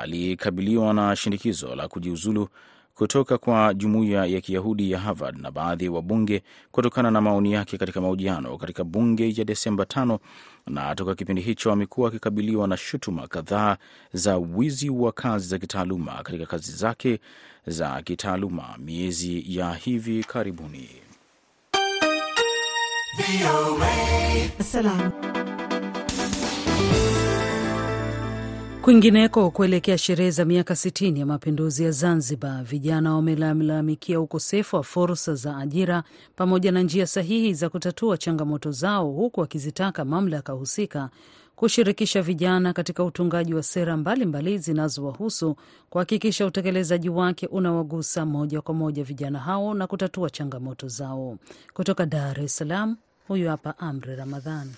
alikabiliwa 0.00 0.94
na 0.94 1.16
shinikizo 1.16 1.74
la 1.74 1.88
kujiuzulu 1.88 2.48
kutoka 2.94 3.38
kwa 3.38 3.74
jumuiya 3.74 4.26
ya 4.26 4.40
Kiyahudi 4.40 4.90
ya 4.90 4.98
Harvard 4.98 5.38
na 5.40 5.50
baadhi 5.50 5.84
ya 5.84 5.92
wabunge 5.92 6.42
kutokana 6.72 7.10
na 7.10 7.20
maoni 7.20 7.52
yake 7.52 7.78
katika 7.78 8.00
mahojiano 8.00 8.58
katika 8.58 8.84
bunge 8.84 9.34
ya 9.36 9.44
Desemba 9.44 9.86
tano, 9.86 10.18
na 10.66 10.94
toka 10.94 11.14
kipindi 11.14 11.42
hicho 11.42 11.72
amekuwa 11.72 12.08
akikabiliwa 12.08 12.68
na 12.68 12.76
shutuma 12.76 13.26
kadhaa 13.28 13.76
za 14.12 14.36
wizi 14.36 14.90
wa 14.90 15.12
kazi 15.12 15.46
za 15.48 15.58
kitaaluma 15.58 16.12
katika 16.22 16.46
kazi 16.46 16.72
zake 16.72 17.20
za 17.66 18.02
kitaaluma 18.02 18.64
miezi 18.78 19.44
ya 19.56 19.74
hivi 19.74 20.24
karibuni. 20.24 20.88
Kwingineko, 28.82 29.50
kuelekea 29.50 29.98
sherehe 29.98 30.30
za 30.30 30.44
miaka 30.44 30.74
60 30.74 31.18
ya 31.18 31.26
mapinduzi 31.26 31.84
ya 31.84 31.90
Zanzibar, 31.90 32.64
vijana 32.64 33.14
wamelalamikia 33.14 34.20
ukosefu 34.20 34.76
wa 34.76 34.82
fursa 34.82 35.34
za 35.34 35.56
ajira 35.56 36.02
pamoja 36.36 36.72
na 36.72 36.82
njia 36.82 37.06
sahihi 37.06 37.54
za 37.54 37.68
kutatua 37.68 38.18
changamoto 38.18 38.70
zao, 38.70 39.10
huku 39.10 39.40
wakizitaka 39.40 40.04
mamlaka 40.04 40.52
husika 40.52 41.10
kushirikisha 41.56 42.22
vijana 42.22 42.72
katika 42.72 43.04
utungaji 43.04 43.54
wa 43.54 43.62
sera 43.62 43.96
mbalimbali 43.96 44.58
zinazowahusu, 44.58 45.56
kuhakikisha 45.90 46.46
utekelezaji 46.46 47.08
wake 47.08 47.46
unawagusa 47.46 48.26
moja 48.26 48.60
kwa 48.60 48.74
moja 48.74 49.04
vijana 49.04 49.38
hao 49.38 49.74
na 49.74 49.86
kutatua 49.86 50.30
changamoto 50.30 50.88
zao. 50.88 51.36
Kutoka 51.74 52.06
Dar 52.06 52.40
es 52.40 52.56
Salaam, 52.56 52.96
huyu 53.28 53.48
hapa 53.48 53.78
Amri 53.78 54.16
Ramadhan. 54.16 54.68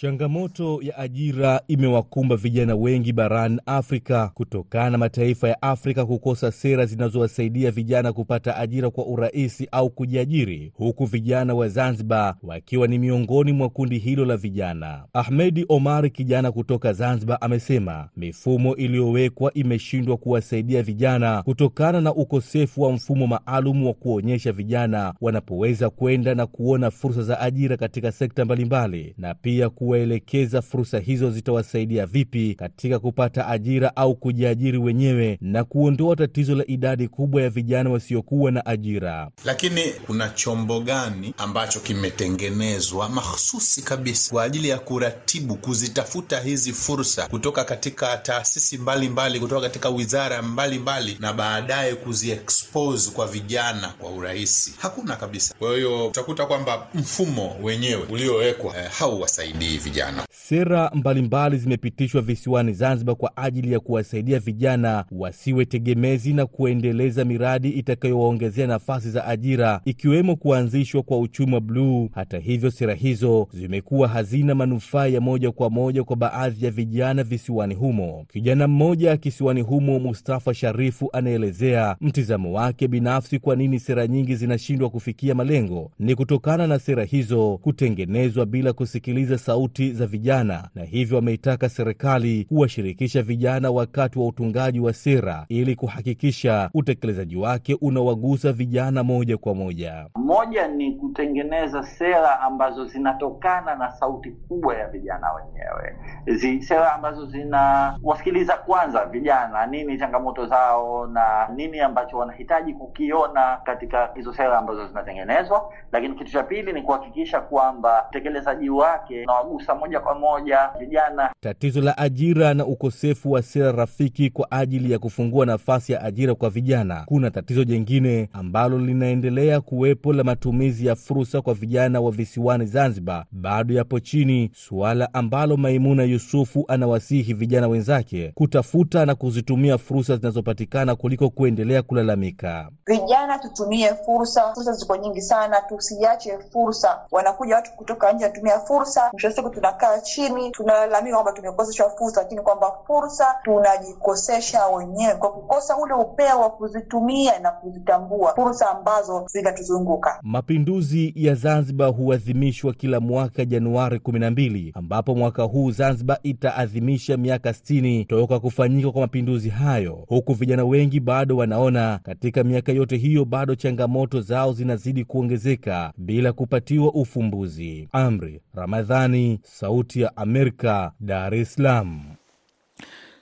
Changamoto 0.00 0.80
ya 0.82 0.98
ajira 0.98 1.60
imewakumba 1.68 2.36
vijana 2.36 2.74
wengi 2.76 3.12
barani 3.12 3.60
Afrika 3.66 4.28
kutokana 4.34 4.90
na 4.90 4.98
mataifa 4.98 5.48
ya 5.48 5.62
Afrika 5.62 6.06
kukosa 6.06 6.52
sera 6.52 6.86
zinazowasaidia 6.86 7.70
vijana 7.70 8.12
kupata 8.12 8.56
ajira 8.56 8.90
kwa 8.90 9.06
urahisi 9.06 9.68
au 9.72 9.90
kujiajiri, 9.90 10.72
huku 10.76 11.04
vijana 11.04 11.54
wa 11.54 11.68
Zanzibar 11.68 12.34
wakiwa 12.42 12.86
ni 12.86 12.98
miongoni 12.98 13.52
mwa 13.52 13.68
kundi 13.68 13.98
hilo 13.98 14.24
la 14.24 14.36
vijana. 14.36 15.04
Ahmedi 15.12 15.64
Omar, 15.68 16.10
kijana 16.10 16.52
kutoka 16.52 16.92
Zanzibar, 16.92 17.38
amesema 17.40 18.08
mifumo 18.16 18.76
iliyowekwa 18.76 19.54
imeshindwa 19.54 20.16
kuwasaidia 20.16 20.82
vijana 20.82 21.42
kutokana 21.42 22.00
na 22.00 22.14
ukosefu 22.14 22.82
wa 22.82 22.92
mfumo 22.92 23.26
maalum 23.26 23.86
wa 23.86 23.94
kuonyesha 23.94 24.52
vijana 24.52 25.14
wanapoweza 25.20 25.90
kwenda 25.90 26.34
na 26.34 26.46
kuona 26.46 26.90
fursa 26.90 27.22
za 27.22 27.40
ajira 27.40 27.76
katika 27.76 28.12
sekta 28.12 28.44
mbalimbali 28.44 29.14
na 29.18 29.34
pia 29.34 29.70
waelekeza 29.90 30.62
fursa 30.62 30.98
hizo 30.98 31.30
zitawasaidia 31.30 32.06
vipi 32.06 32.54
katika 32.54 32.98
kupata 32.98 33.46
ajira 33.48 33.96
au 33.96 34.14
kujiajiri 34.14 34.78
wenyewe 34.78 35.38
na 35.40 35.64
kuondoa 35.64 36.16
tatizo 36.16 36.54
la 36.54 36.64
idadi 36.66 37.08
kubwa 37.08 37.42
ya 37.42 37.50
vijana 37.50 37.90
wasiokuwa 37.90 38.50
na 38.50 38.66
ajira. 38.66 39.30
Lakini 39.44 39.82
kuna 40.06 40.28
chombo 40.28 40.80
gani 40.80 41.34
ambacho 41.38 41.80
kimetengenezwa 41.80 43.08
mahsusi 43.08 43.82
kabisa 43.82 44.30
kwa 44.30 44.42
ajili 44.42 44.68
ya 44.68 44.78
kuratibu, 44.78 45.56
kuzitafuta 45.56 46.40
hizi 46.40 46.72
fursa 46.72 47.26
kutoka 47.28 47.64
katika 47.64 48.16
taasisi 48.16 48.78
mbalimbali, 48.78 49.40
kutoka 49.40 49.60
katika 49.60 49.88
wizara 49.88 50.42
mbalimbali, 50.42 51.16
na 51.20 51.32
baadaye 51.32 51.94
kuziexpose 51.94 53.10
kwa 53.10 53.26
vijana 53.26 53.88
kwa 53.98 54.10
urahisi? 54.10 54.74
Hakuna 54.78 55.16
kabisa. 55.16 55.54
Kwa 55.58 55.74
hiyo 55.76 56.06
utakuta 56.08 56.46
kwamba 56.46 56.88
mfumo 56.94 57.56
wenyewe 57.62 58.02
uliowekwa 58.10 58.76
eh, 58.78 58.90
hauwasaidii 58.98 59.78
vijana. 59.84 60.24
Sera 60.30 60.90
mbalimbali 60.94 61.58
zimepitishwa 61.58 62.22
visiwani 62.22 62.72
Zanzibar 62.72 63.14
kwa 63.16 63.36
ajili 63.36 63.72
ya 63.72 63.80
kuwasaidia 63.80 64.38
vijana 64.38 65.04
wasiwe 65.12 65.64
tegemezi 65.64 66.32
na 66.34 66.46
kuendeleza 66.46 67.24
miradi 67.24 67.68
itakayowaongezea 67.68 68.66
nafasi 68.66 69.10
za 69.10 69.26
ajira 69.26 69.80
ikiwemo 69.84 70.36
kuanzishwa 70.36 71.02
kwa 71.02 71.18
uchumi 71.18 71.54
wa 71.54 71.60
bluu. 71.60 72.08
Hata 72.14 72.38
hivyo, 72.38 72.70
sera 72.70 72.94
hizo 72.94 73.48
zimekuwa 73.52 74.08
hazina 74.08 74.54
manufaa 74.54 75.06
ya 75.06 75.20
moja 75.20 75.50
kwa 75.52 75.70
moja 75.70 76.04
kwa 76.04 76.16
baadhi 76.16 76.64
ya 76.64 76.70
vijana 76.70 77.22
visiwani 77.24 77.74
humo. 77.74 78.24
Kijana 78.32 78.68
mmoja 78.68 79.16
kisiwani 79.16 79.60
humo, 79.60 79.98
Mustafa 79.98 80.54
Sharifu, 80.54 81.10
anaelezea 81.12 81.96
mtizamo 82.00 82.52
wake 82.52 82.88
binafsi 82.88 83.38
kwa 83.38 83.56
nini 83.56 83.78
sera 83.80 84.06
nyingi 84.06 84.36
zinashindwa 84.36 84.90
kufikia 84.90 85.34
malengo. 85.34 85.90
Ni 85.98 86.14
kutokana 86.14 86.66
na 86.66 86.78
sera 86.78 87.04
hizo 87.04 87.58
kutengenezwa 87.62 88.46
bila 88.46 88.72
kusikiliza 88.72 89.38
sauti 89.38 89.69
sauti 89.70 89.92
za 89.92 90.06
vijana, 90.06 90.68
na 90.74 90.84
hivyo 90.84 91.16
wameitaka 91.16 91.68
serikali 91.68 92.44
kuwashirikisha 92.44 93.22
vijana 93.22 93.70
wakati 93.70 94.18
wa 94.18 94.26
utungaji 94.26 94.80
wa 94.80 94.92
sera 94.92 95.44
ili 95.48 95.76
kuhakikisha 95.76 96.70
utekelezaji 96.74 97.36
wake 97.36 97.76
unawagusa 97.80 98.52
vijana 98.52 99.02
moja 99.04 99.38
kwa 99.38 99.54
moja. 99.54 100.06
Moja 100.14 100.68
ni 100.68 100.92
kutengeneza 100.92 101.82
sera 101.82 102.40
ambazo 102.40 102.84
zinatokana 102.86 103.74
na 103.74 103.90
sauti 103.92 104.30
kubwa 104.30 104.76
ya 104.76 104.88
vijana 104.88 105.26
wenyewe, 105.32 106.60
sera 106.62 106.92
ambazo 106.94 107.26
zinawasikiliza 107.26 108.56
kwanza 108.56 109.04
vijana, 109.06 109.66
nini 109.66 109.98
changamoto 109.98 110.46
zao 110.46 111.06
na 111.06 111.48
nini 111.56 111.80
ambacho 111.80 112.18
wanahitaji 112.18 112.72
kukiona 112.74 113.56
katika 113.64 114.10
hizo 114.14 114.32
sera 114.32 114.58
ambazo 114.58 114.86
zinatengenezwa. 114.86 115.72
Lakini 115.92 116.14
kitu 116.14 116.32
cha 116.32 116.42
pili 116.42 116.72
ni 116.72 116.82
kuhakikisha 116.82 117.40
kwamba 117.40 118.04
utekelezaji 118.08 118.70
wake 118.70 119.24
unawagusa 119.50 119.74
moja 119.74 120.00
kwa 120.00 120.14
moja 120.14 120.70
vijana. 120.78 121.30
Tatizo 121.40 121.80
la 121.80 121.98
ajira 121.98 122.54
na 122.54 122.66
ukosefu 122.66 123.32
wa 123.32 123.42
sera 123.42 123.72
rafiki 123.72 124.30
kwa 124.30 124.50
ajili 124.50 124.92
ya 124.92 124.98
kufungua 124.98 125.46
nafasi 125.46 125.92
ya 125.92 126.02
ajira 126.02 126.34
kwa 126.34 126.50
vijana. 126.50 127.02
Kuna 127.06 127.30
tatizo 127.30 127.64
jingine 127.64 128.28
ambalo 128.32 128.78
linaendelea 128.78 129.60
kuwepo 129.60 130.12
la 130.12 130.24
matumizi 130.24 130.86
ya 130.86 130.96
fursa 130.96 131.42
kwa 131.42 131.54
vijana 131.54 132.00
wa 132.00 132.10
visiwani 132.10 132.66
Zanzibar 132.66 133.24
bado 133.32 133.74
yapo 133.74 134.00
chini, 134.00 134.50
suala 134.54 135.14
ambalo 135.14 135.56
Maimuna 135.56 136.02
Yusufu 136.04 136.64
anawasihi 136.68 137.34
vijana 137.34 137.68
wenzake 137.68 138.32
kutafuta 138.34 139.06
na 139.06 139.14
kuzitumia 139.14 139.78
fursa 139.78 140.16
zinazopatikana 140.16 140.94
kuliko 140.96 141.30
kuendelea 141.30 141.82
kulalamika. 141.82 142.70
Vijana 142.86 143.38
tutumie 143.38 143.94
fursa, 143.94 144.54
fursa 144.54 144.72
ziko 144.72 144.96
nyingi 144.96 145.22
sana, 145.22 145.56
tusiache 145.68 146.38
fursa. 146.52 146.98
Wanakuja 147.10 147.56
watu 147.56 147.70
kutoka 147.72 148.12
nje, 148.12 148.24
wanatumia 148.24 148.58
fursa, 148.58 149.10
mwisho 149.12 149.28
wa 149.28 149.39
siku 149.40 149.54
tunakaa 149.54 150.00
chini 150.00 150.50
tunalalamika 150.50 151.14
kwamba 151.16 151.32
tumekoseshwa 151.32 151.90
fursa, 151.98 152.20
lakini 152.22 152.40
kwamba 152.40 152.72
fursa 152.86 153.24
tunajikosesha 153.44 154.66
wenyewe 154.66 155.14
kwa 155.14 155.32
kukosa 155.32 155.76
ule 155.76 155.94
upeo 155.94 156.40
wa 156.40 156.50
kuzitumia 156.50 157.38
na 157.38 157.50
kuzitambua 157.50 158.34
fursa 158.34 158.70
ambazo 158.70 159.24
zinatuzunguka. 159.26 160.18
Mapinduzi 160.22 161.12
ya 161.16 161.34
Zanzibar 161.34 161.92
huadhimishwa 161.94 162.72
kila 162.72 163.00
mwaka 163.00 163.44
Januari 163.44 163.98
12, 163.98 164.70
ambapo 164.74 165.14
mwaka 165.14 165.42
huu 165.42 165.70
Zanzibar 165.70 166.18
itaadhimisha 166.22 167.16
miaka 167.16 167.50
60 167.50 168.06
toka 168.06 168.40
kufanyika 168.40 168.90
kwa 168.90 169.00
mapinduzi 169.00 169.48
hayo, 169.48 169.98
huku 170.08 170.34
vijana 170.34 170.64
wengi 170.64 171.00
bado 171.00 171.36
wanaona 171.36 172.00
katika 172.02 172.44
miaka 172.44 172.72
yote 172.72 172.96
hiyo 172.96 173.24
bado 173.24 173.54
changamoto 173.54 174.20
zao 174.20 174.52
zinazidi 174.52 175.04
kuongezeka 175.04 175.92
bila 175.96 176.32
kupatiwa 176.32 176.92
ufumbuzi. 176.94 177.88
Amri 177.92 178.40
Ramadhani, 178.54 179.29
Sauti 179.42 180.00
ya 180.00 180.16
Amerika, 180.16 180.92
Dar 181.00 181.34
es 181.34 181.54
Salaam. 181.54 182.00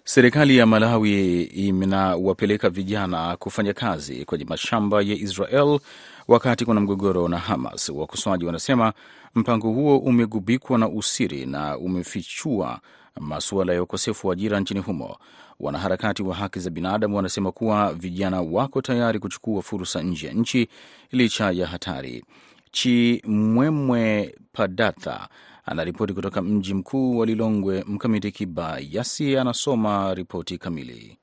Serikali 0.04 0.56
ya 0.56 0.66
Malawi 0.66 1.42
inawapeleka 1.42 2.70
vijana 2.70 3.36
kufanya 3.36 3.72
kazi 3.72 4.24
kwenye 4.24 4.44
mashamba 4.44 4.96
ya 5.02 5.14
Israel 5.14 5.80
wakati 6.28 6.64
kuna 6.64 6.80
mgogoro 6.80 7.28
na 7.28 7.38
Hamas. 7.38 7.88
Wakosoaji 7.88 8.44
wanasema 8.46 8.92
mpango 9.34 9.70
huo 9.72 9.98
umegubikwa 9.98 10.78
na 10.78 10.88
usiri 10.88 11.46
na 11.46 11.78
umefichua 11.78 12.80
masuala 13.20 13.72
ya 13.72 13.82
ukosefu 13.82 14.26
wa 14.26 14.32
ajira 14.32 14.60
nchini 14.60 14.80
humo. 14.80 15.16
Wanaharakati 15.60 16.22
wa 16.22 16.34
haki 16.34 16.60
za 16.60 16.70
binadamu 16.70 17.16
wanasema 17.16 17.52
kuwa 17.52 17.94
vijana 17.94 18.42
wako 18.42 18.82
tayari 18.82 19.18
kuchukua 19.18 19.62
fursa 19.62 20.02
nje 20.02 20.26
ya 20.26 20.32
nchi 20.32 20.68
licha 21.12 21.50
ya 21.50 21.66
hatari. 21.66 22.24
Chimwemwe 22.72 24.34
Padatha 24.52 25.28
anaripoti 25.64 26.12
kutoka 26.12 26.42
mji 26.42 26.74
mkuu 26.74 27.18
wa 27.18 27.26
Lilongwe. 27.26 27.84
Mkamiti 27.88 28.32
Kibayasi 28.32 29.36
anasoma 29.36 30.14
ripoti 30.14 30.58
kamili. 30.58 31.18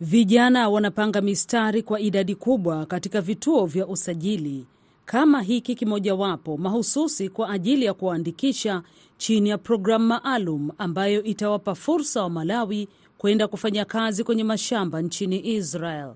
Vijana 0.00 0.68
wanapanga 0.68 1.20
mistari 1.20 1.82
kwa 1.82 2.00
idadi 2.00 2.34
kubwa 2.34 2.86
katika 2.86 3.20
vituo 3.20 3.66
vya 3.66 3.86
usajili 3.86 4.66
kama 5.04 5.42
hiki 5.42 5.74
kimojawapo 5.74 6.56
mahususi 6.56 7.28
kwa 7.28 7.50
ajili 7.50 7.84
ya 7.84 7.94
kuwaandikisha 7.94 8.82
chini 9.16 9.48
ya 9.48 9.58
programu 9.58 10.06
maalum 10.06 10.70
ambayo 10.78 11.22
itawapa 11.22 11.74
fursa 11.74 12.22
wa 12.22 12.30
Malawi 12.30 12.88
kwenda 13.18 13.48
kufanya 13.48 13.84
kazi 13.84 14.24
kwenye 14.24 14.44
mashamba 14.44 15.02
nchini 15.02 15.54
Israel. 15.54 16.14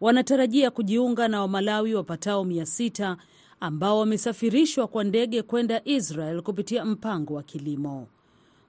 Wanatarajia 0.00 0.70
kujiunga 0.70 1.28
na 1.28 1.40
Wamalawi 1.40 1.94
wapatao 1.94 2.44
mia 2.44 2.66
sita 2.66 3.16
ambao 3.64 3.98
wamesafirishwa 3.98 4.86
kwa 4.88 5.04
ndege 5.04 5.42
kwenda 5.42 5.80
Israel 5.84 6.42
kupitia 6.42 6.84
mpango 6.84 7.34
wa 7.34 7.42
kilimo. 7.42 8.06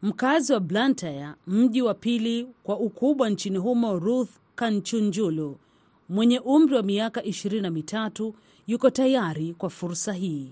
Mkazi 0.01 0.53
wa 0.53 0.60
Blantyre, 0.60 1.27
mji 1.47 1.81
wa 1.81 1.93
pili 1.93 2.47
kwa 2.63 2.79
ukubwa 2.79 3.29
nchini 3.29 3.58
humo, 3.58 3.99
Ruth 3.99 4.29
Kanchunjulu 4.55 5.58
mwenye 6.10 6.39
umri 6.39 6.75
wa 6.75 6.84
miaka 6.84 7.23
ishirini 7.23 7.62
na 7.62 7.69
mitatu 7.71 8.36
yuko 8.67 8.89
tayari 8.89 9.53
kwa 9.58 9.69
fursa 9.69 10.13
hii. 10.13 10.49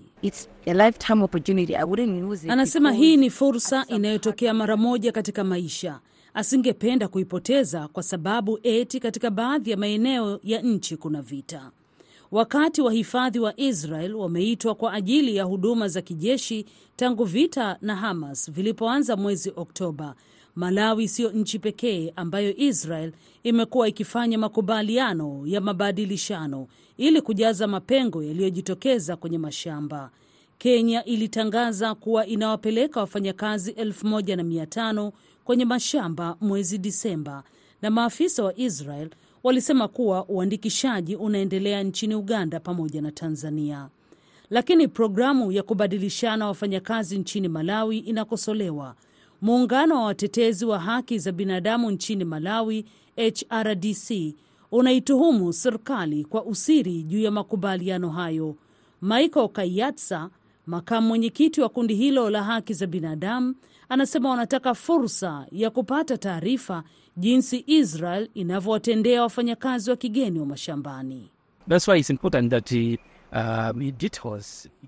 Anasema 2.52 2.92
hii 2.92 3.16
ni 3.16 3.30
fursa 3.30 3.86
inayotokea 3.88 4.54
mara 4.54 4.76
moja 4.76 5.12
katika 5.12 5.44
maisha, 5.44 6.00
asingependa 6.34 7.08
kuipoteza 7.08 7.88
kwa 7.88 8.02
sababu 8.02 8.58
eti 8.62 9.00
katika 9.00 9.30
baadhi 9.30 9.70
ya 9.70 9.76
maeneo 9.76 10.40
ya 10.42 10.60
nchi 10.62 10.96
kuna 10.96 11.22
vita. 11.22 11.70
Wakati 12.34 12.82
wahifadhi 12.82 13.38
wa 13.38 13.60
Israel 13.60 14.14
wameitwa 14.14 14.74
kwa 14.74 14.92
ajili 14.92 15.36
ya 15.36 15.44
huduma 15.44 15.88
za 15.88 16.02
kijeshi 16.02 16.66
tangu 16.96 17.24
vita 17.24 17.78
na 17.80 17.96
Hamas 17.96 18.50
vilipoanza 18.50 19.16
mwezi 19.16 19.52
Oktoba. 19.56 20.14
Malawi 20.56 21.08
siyo 21.08 21.30
nchi 21.32 21.58
pekee 21.58 22.12
ambayo 22.16 22.56
Israel 22.56 23.12
imekuwa 23.42 23.88
ikifanya 23.88 24.38
makubaliano 24.38 25.42
ya 25.46 25.60
mabadilishano 25.60 26.66
ili 26.96 27.20
kujaza 27.22 27.66
mapengo 27.66 28.22
yaliyojitokeza 28.22 29.16
kwenye 29.16 29.38
mashamba. 29.38 30.10
Kenya 30.58 31.04
ilitangaza 31.04 31.94
kuwa 31.94 32.26
inawapeleka 32.26 33.00
wafanyakazi 33.00 33.70
elfu 33.70 34.06
moja 34.06 34.36
na 34.36 34.42
mia 34.42 34.66
tano 34.66 35.12
kwenye 35.44 35.64
mashamba 35.64 36.36
mwezi 36.40 36.78
Disemba, 36.78 37.42
na 37.82 37.90
maafisa 37.90 38.44
wa 38.44 38.58
Israel 38.58 39.10
walisema 39.44 39.88
kuwa 39.88 40.26
uandikishaji 40.28 41.16
unaendelea 41.16 41.82
nchini 41.82 42.14
Uganda 42.14 42.60
pamoja 42.60 43.02
na 43.02 43.12
Tanzania. 43.12 43.88
Lakini 44.50 44.88
programu 44.88 45.52
ya 45.52 45.62
kubadilishana 45.62 46.46
wafanyakazi 46.46 47.18
nchini 47.18 47.48
Malawi 47.48 47.98
inakosolewa. 47.98 48.94
Muungano 49.42 49.94
wa 49.96 50.02
watetezi 50.04 50.64
wa 50.64 50.78
haki 50.78 51.18
za 51.18 51.32
binadamu 51.32 51.90
nchini 51.90 52.24
Malawi, 52.24 52.84
HRDC, 53.16 54.34
unaituhumu 54.72 55.52
serikali 55.52 56.24
kwa 56.24 56.44
usiri 56.44 57.02
juu 57.02 57.20
ya 57.20 57.30
makubaliano 57.30 58.10
hayo. 58.10 58.56
Michael 59.02 59.48
Kayatsa, 59.48 60.30
makamu 60.66 61.08
mwenyekiti 61.08 61.60
wa 61.60 61.68
kundi 61.68 61.94
hilo 61.94 62.30
la 62.30 62.42
haki 62.44 62.74
za 62.74 62.86
binadamu, 62.86 63.54
anasema 63.88 64.30
wanataka 64.30 64.74
fursa 64.74 65.46
ya 65.52 65.70
kupata 65.70 66.18
taarifa 66.18 66.82
jinsi 67.16 67.64
Israel 67.66 68.28
inavyowatendea 68.34 69.22
wafanyakazi 69.22 69.90
wa 69.90 69.96
kigeni 69.96 70.40
wa 70.40 70.46
mashambani. 70.46 71.28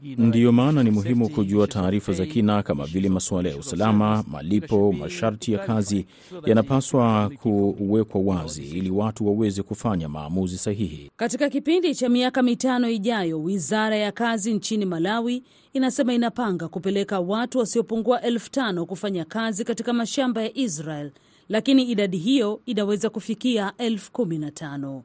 Ndiyo 0.03 0.53
maana 0.53 0.83
ni 0.83 0.91
muhimu 0.91 1.29
kujua 1.29 1.67
taarifa 1.67 2.13
za 2.13 2.27
kina 2.27 2.63
kama 2.63 2.87
vile 2.87 3.09
masuala 3.09 3.49
ya 3.49 3.57
usalama, 3.57 4.25
malipo, 4.29 4.93
masharti 4.93 5.53
ya 5.53 5.59
kazi 5.59 6.07
yanapaswa 6.47 7.31
kuwekwa 7.43 8.21
wazi 8.21 8.63
ili 8.65 8.91
watu 8.91 9.27
waweze 9.27 9.63
kufanya 9.63 10.09
maamuzi 10.09 10.59
sahihi. 10.59 11.11
Katika 11.17 11.49
kipindi 11.51 11.95
cha 11.95 12.09
miaka 12.09 12.43
mitano 12.43 12.89
ijayo, 12.91 13.43
wizara 13.43 13.97
ya 13.97 14.13
kazi 14.13 14.55
nchini 14.55 14.85
Malawi 14.85 15.43
inasema 15.73 16.15
inapanga 16.15 16.69
kupeleka 16.69 17.21
watu 17.21 17.59
wasiopungua 17.59 18.23
elfu 18.23 18.51
tano 18.51 18.87
kufanya 18.87 19.25
kazi 19.25 19.65
katika 19.65 19.93
mashamba 19.93 20.43
ya 20.43 20.59
Israel, 20.59 21.11
lakini 21.49 21.83
idadi 21.83 22.17
hiyo 22.19 22.61
inaweza 22.67 23.11
kufikia 23.11 23.73
elfu 23.79 24.13
kumi 24.13 24.39
na 24.39 24.51
tano. 24.51 25.03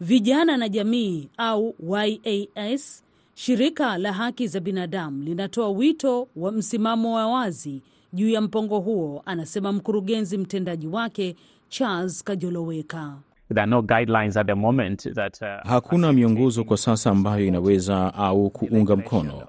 Vijana 0.00 0.56
na 0.56 0.68
Jamii 0.68 1.28
au 1.36 1.74
YAS, 1.90 3.04
shirika 3.34 3.98
la 3.98 4.12
haki 4.12 4.46
za 4.48 4.60
binadamu, 4.60 5.22
linatoa 5.22 5.68
wito 5.70 6.28
wa 6.36 6.52
msimamo 6.52 7.14
wa 7.14 7.26
wazi 7.26 7.82
juu 8.12 8.28
ya 8.28 8.40
mpango 8.40 8.78
huo, 8.80 9.22
anasema 9.26 9.72
mkurugenzi 9.72 10.38
mtendaji 10.38 10.86
wake 10.86 11.36
Charles 11.68 12.24
Kajoloweka. 12.24 13.16
No 13.66 13.82
that, 15.14 15.42
uh, 15.42 15.70
hakuna 15.70 16.12
miongozo 16.12 16.64
kwa 16.64 16.76
sasa 16.76 17.10
ambayo 17.10 17.46
inaweza 17.46 18.14
au 18.14 18.50
kuunga 18.50 18.96
mkono 18.96 19.42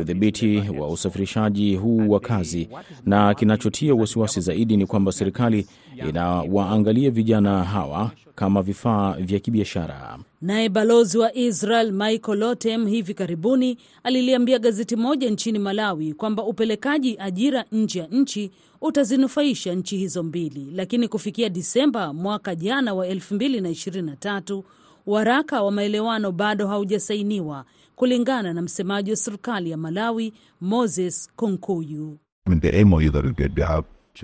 udhibiti 0.00 0.62
wa 0.78 0.88
usafirishaji 0.88 1.76
huu 1.76 2.10
wa 2.10 2.20
kazi, 2.20 2.68
na 3.06 3.34
kinachotia 3.34 3.94
wasiwasi 3.94 4.40
zaidi 4.40 4.76
ni 4.76 4.86
kwamba 4.86 5.12
serikali 5.12 5.66
inawaangalia 6.08 7.10
vijana 7.10 7.64
hawa 7.64 8.10
kama 8.38 8.62
vifaa 8.62 9.12
vya 9.12 9.38
kibiashara. 9.38 10.18
Naye 10.40 10.68
balozi 10.68 11.18
wa 11.18 11.34
Israel 11.34 11.92
Michael 11.92 12.38
Lotem 12.38 12.86
hivi 12.86 13.14
karibuni 13.14 13.78
aliliambia 14.02 14.58
gazeti 14.58 14.96
moja 14.96 15.30
nchini 15.30 15.58
Malawi 15.58 16.12
kwamba 16.14 16.42
upelekaji 16.44 17.16
ajira 17.18 17.64
nje 17.72 17.98
ya 17.98 18.06
nchi 18.06 18.50
utazinufaisha 18.80 19.74
nchi 19.74 19.96
hizo 19.96 20.22
mbili, 20.22 20.68
lakini 20.74 21.08
kufikia 21.08 21.48
Disemba 21.48 22.12
mwaka 22.12 22.54
jana 22.54 22.94
wa 22.94 23.06
2023 23.08 24.62
waraka 25.06 25.62
wa 25.62 25.70
maelewano 25.72 26.32
bado 26.32 26.66
haujasainiwa, 26.68 27.64
kulingana 27.96 28.52
na 28.52 28.62
msemaji 28.62 29.10
wa 29.10 29.16
serikali 29.16 29.70
ya 29.70 29.76
Malawi 29.76 30.32
Moses 30.60 31.30
Konkuyu. 31.36 32.18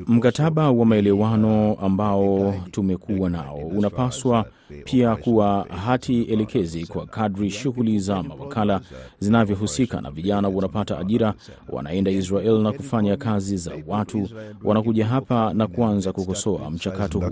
Mkataba 0.06 0.70
wa 0.70 0.86
maelewano 0.86 1.74
ambao 1.74 2.54
tumekuwa 2.70 3.30
nao 3.30 3.56
unapaswa 3.56 4.44
pia 4.84 5.16
kuwa 5.16 5.66
hati 5.86 6.22
elekezi 6.22 6.86
kwa 6.86 7.06
kadri 7.06 7.50
shughuli 7.50 7.98
za 7.98 8.22
mawakala 8.22 8.80
zinavyohusika 9.18 10.00
na 10.00 10.10
vijana 10.10 10.48
wanapata 10.48 10.98
ajira, 10.98 11.34
wanaenda 11.68 12.10
Israel 12.10 12.58
na 12.62 12.72
kufanya 12.72 13.16
kazi 13.16 13.56
za 13.56 13.72
watu, 13.86 14.28
wanakuja 14.64 15.06
hapa 15.06 15.54
na 15.54 15.66
kuanza 15.66 16.12
kukosoa 16.12 16.70
mchakato 16.70 17.18
huo. 17.20 17.30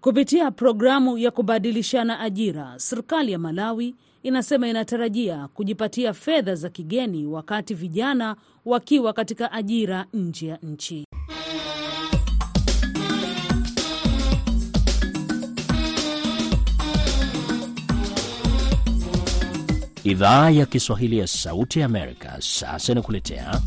Kupitia 0.00 0.50
programu 0.50 1.18
ya 1.18 1.30
kubadilishana 1.30 2.20
ajira, 2.20 2.72
serikali 2.76 3.32
ya 3.32 3.38
Malawi 3.38 3.94
inasema 4.24 4.68
inatarajia 4.68 5.48
kujipatia 5.48 6.12
fedha 6.14 6.54
za 6.54 6.68
kigeni 6.70 7.26
wakati 7.26 7.74
vijana 7.74 8.36
wakiwa 8.64 9.12
katika 9.12 9.52
ajira 9.52 10.06
nje 10.12 10.46
ya 10.46 10.56
nchi. 10.62 11.06
Idhaa 20.04 20.50
ya 20.50 20.66
Kiswahili 20.66 21.18
ya 21.18 21.26
Sauti 21.26 21.80
ya 21.80 21.86
Amerika 21.86 22.36
sasa 22.38 22.92
inakuletea 22.92 23.60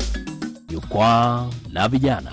jukwaa 0.68 1.50
la 1.72 1.88
vijana. 1.88 2.32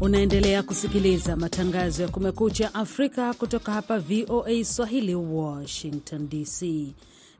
Unaendelea 0.00 0.62
kusikiliza 0.62 1.36
matangazo 1.36 2.02
ya 2.02 2.08
Kumekucha 2.08 2.74
Afrika 2.74 3.34
kutoka 3.34 3.72
hapa 3.72 3.98
VOA 3.98 4.64
Swahili, 4.64 5.14
Washington 5.14 6.28
DC. 6.28 6.62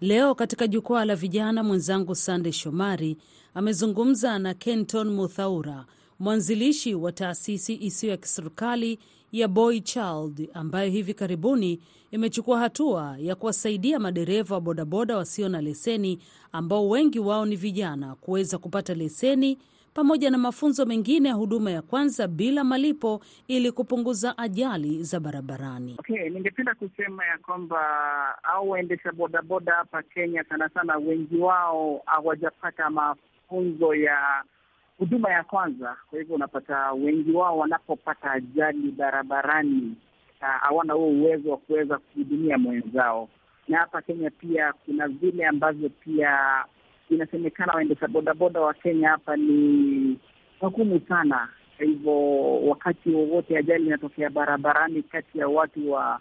Leo 0.01 0.35
katika 0.35 0.67
jukwaa 0.67 1.05
la 1.05 1.17
vijana, 1.17 1.63
mwenzangu 1.65 2.15
Sande 2.15 2.53
Shomari 2.53 3.17
amezungumza 3.55 4.39
na 4.39 4.55
Kenton 4.55 5.11
Muthaura, 5.11 5.85
mwanzilishi 6.19 6.95
wa 6.95 7.13
taasisi 7.13 7.75
isiyo 7.75 8.11
ya 8.13 8.17
kiserikali 8.17 8.99
ya 9.33 9.49
Boy 9.49 9.81
Child 9.81 10.49
ambayo 10.55 10.91
hivi 10.91 11.15
karibuni 11.15 11.81
imechukua 12.11 12.59
hatua 12.59 13.17
ya 13.19 13.35
kuwasaidia 13.35 13.99
madereva 13.99 14.55
wa 14.55 14.61
bodaboda 14.61 15.17
wasio 15.17 15.49
na 15.49 15.61
leseni 15.61 16.19
ambao 16.53 16.89
wengi 16.89 17.19
wao 17.19 17.47
ni 17.47 17.57
vijana 17.57 18.15
kuweza 18.15 18.59
kupata 18.59 18.95
leseni 18.95 19.59
pamoja 19.95 20.31
na 20.31 20.39
mafunzo 20.39 20.87
mengine 20.87 21.29
ya 21.29 21.35
huduma 21.35 21.71
ya 21.71 21.83
kwanza 21.83 22.29
bila 22.29 22.65
malipo 22.65 23.21
ili 23.49 23.73
kupunguza 23.73 24.39
ajali 24.39 25.03
za 25.03 25.21
barabarani. 25.21 25.97
Okay, 25.99 26.29
ningependa 26.31 26.75
kusema 26.75 27.27
ya 27.27 27.39
kwamba 27.39 27.79
au 28.43 28.71
waendesha 28.71 29.13
bodaboda 29.13 29.75
hapa 29.75 30.03
Kenya 30.03 30.45
sana 30.45 30.69
sana 30.69 30.97
wengi 30.97 31.37
wao 31.37 32.03
hawajapata 32.07 32.91
mafunzo 32.91 33.95
ya 33.95 34.45
huduma 34.99 35.31
ya 35.31 35.45
kwanza. 35.45 35.97
Kwa 36.11 36.19
hivyo 36.19 36.35
unapata 36.35 36.93
wengi 36.93 37.33
wao 37.33 37.59
wanapopata 37.59 38.33
ajali 38.33 38.91
barabarani 38.91 39.95
hawana 40.41 40.95
huo 40.95 41.09
uwezo 41.09 41.51
wa 41.51 41.57
kuweza 41.57 41.99
kuhudumia 41.99 42.59
mwenzao, 42.59 43.29
na 43.69 43.79
hapa 43.79 44.03
Kenya 44.03 44.31
pia 44.31 44.73
kuna 44.73 45.09
vile 45.09 45.47
ambavyo 45.47 45.89
pia 45.89 46.39
inasemekana 47.15 47.73
waendesha 47.73 48.09
bodaboda 48.09 48.61
wa 48.61 48.75
Kenya 48.75 49.09
hapa 49.09 49.37
ni 49.37 50.19
wagumu 50.61 51.01
sana. 51.09 51.49
Kwa 51.77 51.87
hivyo 51.87 52.41
wakati 52.67 53.11
wowote 53.11 53.59
ajali 53.59 53.87
inatokea 53.87 54.31
barabarani 54.31 55.03
kati 55.03 55.39
ya 55.39 55.49
watu 55.49 55.91
wa 55.93 56.21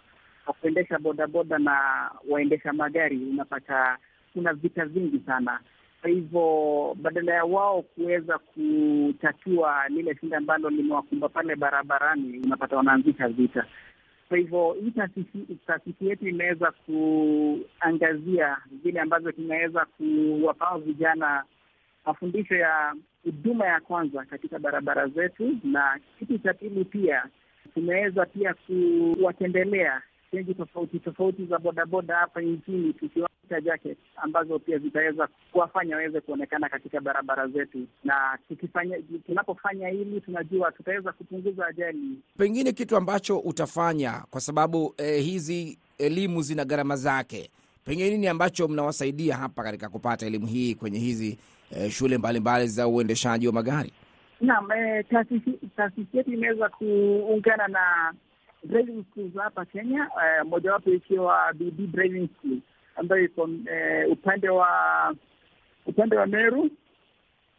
kuendesha 0.60 0.98
bodaboda 0.98 1.58
na 1.58 2.10
waendesha 2.28 2.72
magari, 2.72 3.16
unapata 3.16 3.98
kuna 4.32 4.52
vita 4.54 4.84
vingi 4.84 5.20
sana. 5.26 5.60
Kwa 6.00 6.10
hivyo 6.10 6.96
badala 7.02 7.34
ya 7.34 7.44
wao 7.44 7.82
kuweza 7.82 8.38
kutatua 8.38 9.88
lile 9.88 10.16
shinda 10.20 10.36
ambalo 10.38 10.70
limewakumba 10.70 11.28
pale 11.28 11.56
barabarani, 11.56 12.38
unapata 12.44 12.76
wanaanzisha 12.76 13.28
vita. 13.28 13.64
Kwa 14.28 14.38
hivyo 14.38 14.72
hii 14.72 14.90
taasisi 15.66 16.06
yetu 16.08 16.28
imeweza 16.28 16.72
kuangazia 16.86 18.56
vile 18.82 19.00
ambavyo 19.00 19.32
tunaweza 19.32 19.84
kuwapaa 19.84 20.78
vijana 20.78 21.44
mafundisho 22.06 22.54
ya 22.54 22.94
huduma 23.24 23.66
ya 23.66 23.80
kwanza 23.80 24.24
katika 24.24 24.58
barabara 24.58 25.08
zetu, 25.08 25.56
na 25.64 26.00
kitu 26.18 26.38
cha 26.38 26.54
pili 26.54 26.84
pia 26.84 27.26
tumeweza 27.74 28.26
pia 28.26 28.54
kuwatembelea 28.54 30.02
stendi 30.28 30.54
tofauti 30.54 30.98
tofauti 30.98 31.44
za 31.46 31.58
bodaboda 31.58 32.16
hapa 32.16 32.40
nchini 32.40 32.92
tukiwaita 33.48 33.60
jacket 33.60 33.98
ambazo 34.16 34.58
pia 34.58 34.78
zitaweza 34.78 35.28
kuwafanya 35.52 35.96
waweze 35.96 36.20
kuonekana 36.20 36.68
katika 36.68 37.00
barabara 37.00 37.48
zetu, 37.48 37.86
na 38.04 38.38
tukifanya 38.48 38.96
tunapofanya 39.26 39.88
hili 39.88 40.20
tunajua 40.20 40.72
tutaweza 40.72 41.12
kupunguza 41.12 41.66
ajali. 41.66 42.18
Pengine 42.38 42.72
kitu 42.72 42.96
ambacho 42.96 43.38
utafanya 43.38 44.22
kwa 44.30 44.40
sababu 44.40 44.94
eh, 44.98 45.24
hizi 45.24 45.78
elimu 45.98 46.42
zina 46.42 46.64
gharama 46.64 46.96
zake, 46.96 47.50
pengine 47.84 48.10
nini 48.10 48.26
ambacho 48.28 48.68
mnawasaidia 48.68 49.36
hapa 49.36 49.62
katika 49.62 49.88
kupata 49.88 50.26
elimu 50.26 50.46
hii 50.46 50.74
kwenye 50.74 50.98
hizi 50.98 51.38
eh, 51.70 51.90
shule 51.90 52.18
mbalimbali 52.18 52.40
mbali 52.40 52.66
za 52.68 52.88
uendeshaji 52.88 53.46
wa 53.46 53.52
magari? 53.52 53.92
Naam, 54.40 54.72
eh, 54.72 55.04
taasisi 55.76 56.08
yetu 56.16 56.32
imeweza 56.32 56.68
kuungana 56.68 57.68
na 57.68 58.14
driving 58.64 59.04
schools 59.10 59.34
hapa 59.36 59.64
Kenya, 59.64 60.08
uh, 60.16 60.48
mojawapo 60.48 60.90
ikiwa 60.90 61.52
BB 61.54 61.86
Driving 61.92 62.28
School 62.38 62.58
ambayo 62.98 63.24
iko 63.24 63.42
uh, 63.42 64.12
upande 64.12 64.48
wa 64.48 64.68
upande 65.86 66.16
wa 66.16 66.26
Meru, 66.26 66.70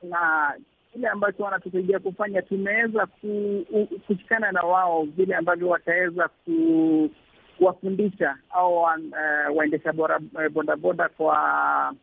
na 0.04 0.54
kile 0.94 1.08
ambacho 1.08 1.44
wanatusaidia 1.44 2.00
kufanya, 2.00 2.42
tumeweza 2.42 3.08
kushikana 4.08 4.52
na 4.52 4.62
wao 4.62 5.04
vile 5.04 5.36
ambavyo 5.36 5.70
wataweza 5.70 6.30
kuwafundisha 7.58 8.38
au 8.50 8.74
uh, 8.82 8.88
waendesha 9.56 9.94
bodaboda 10.54 11.10
kwa 11.10 11.94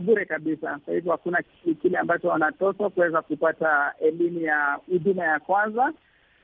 bure 0.00 0.24
kabisa. 0.24 0.78
Kwa 0.84 0.94
hivyo 0.94 1.12
hakuna 1.12 1.42
kile 1.82 1.98
ambacho 1.98 2.28
wanatoswa 2.28 2.90
kuweza 2.90 3.22
kupata 3.22 3.92
elimu 4.00 4.40
ya 4.40 4.78
huduma 4.86 5.24
ya 5.24 5.40
kwanza 5.40 5.92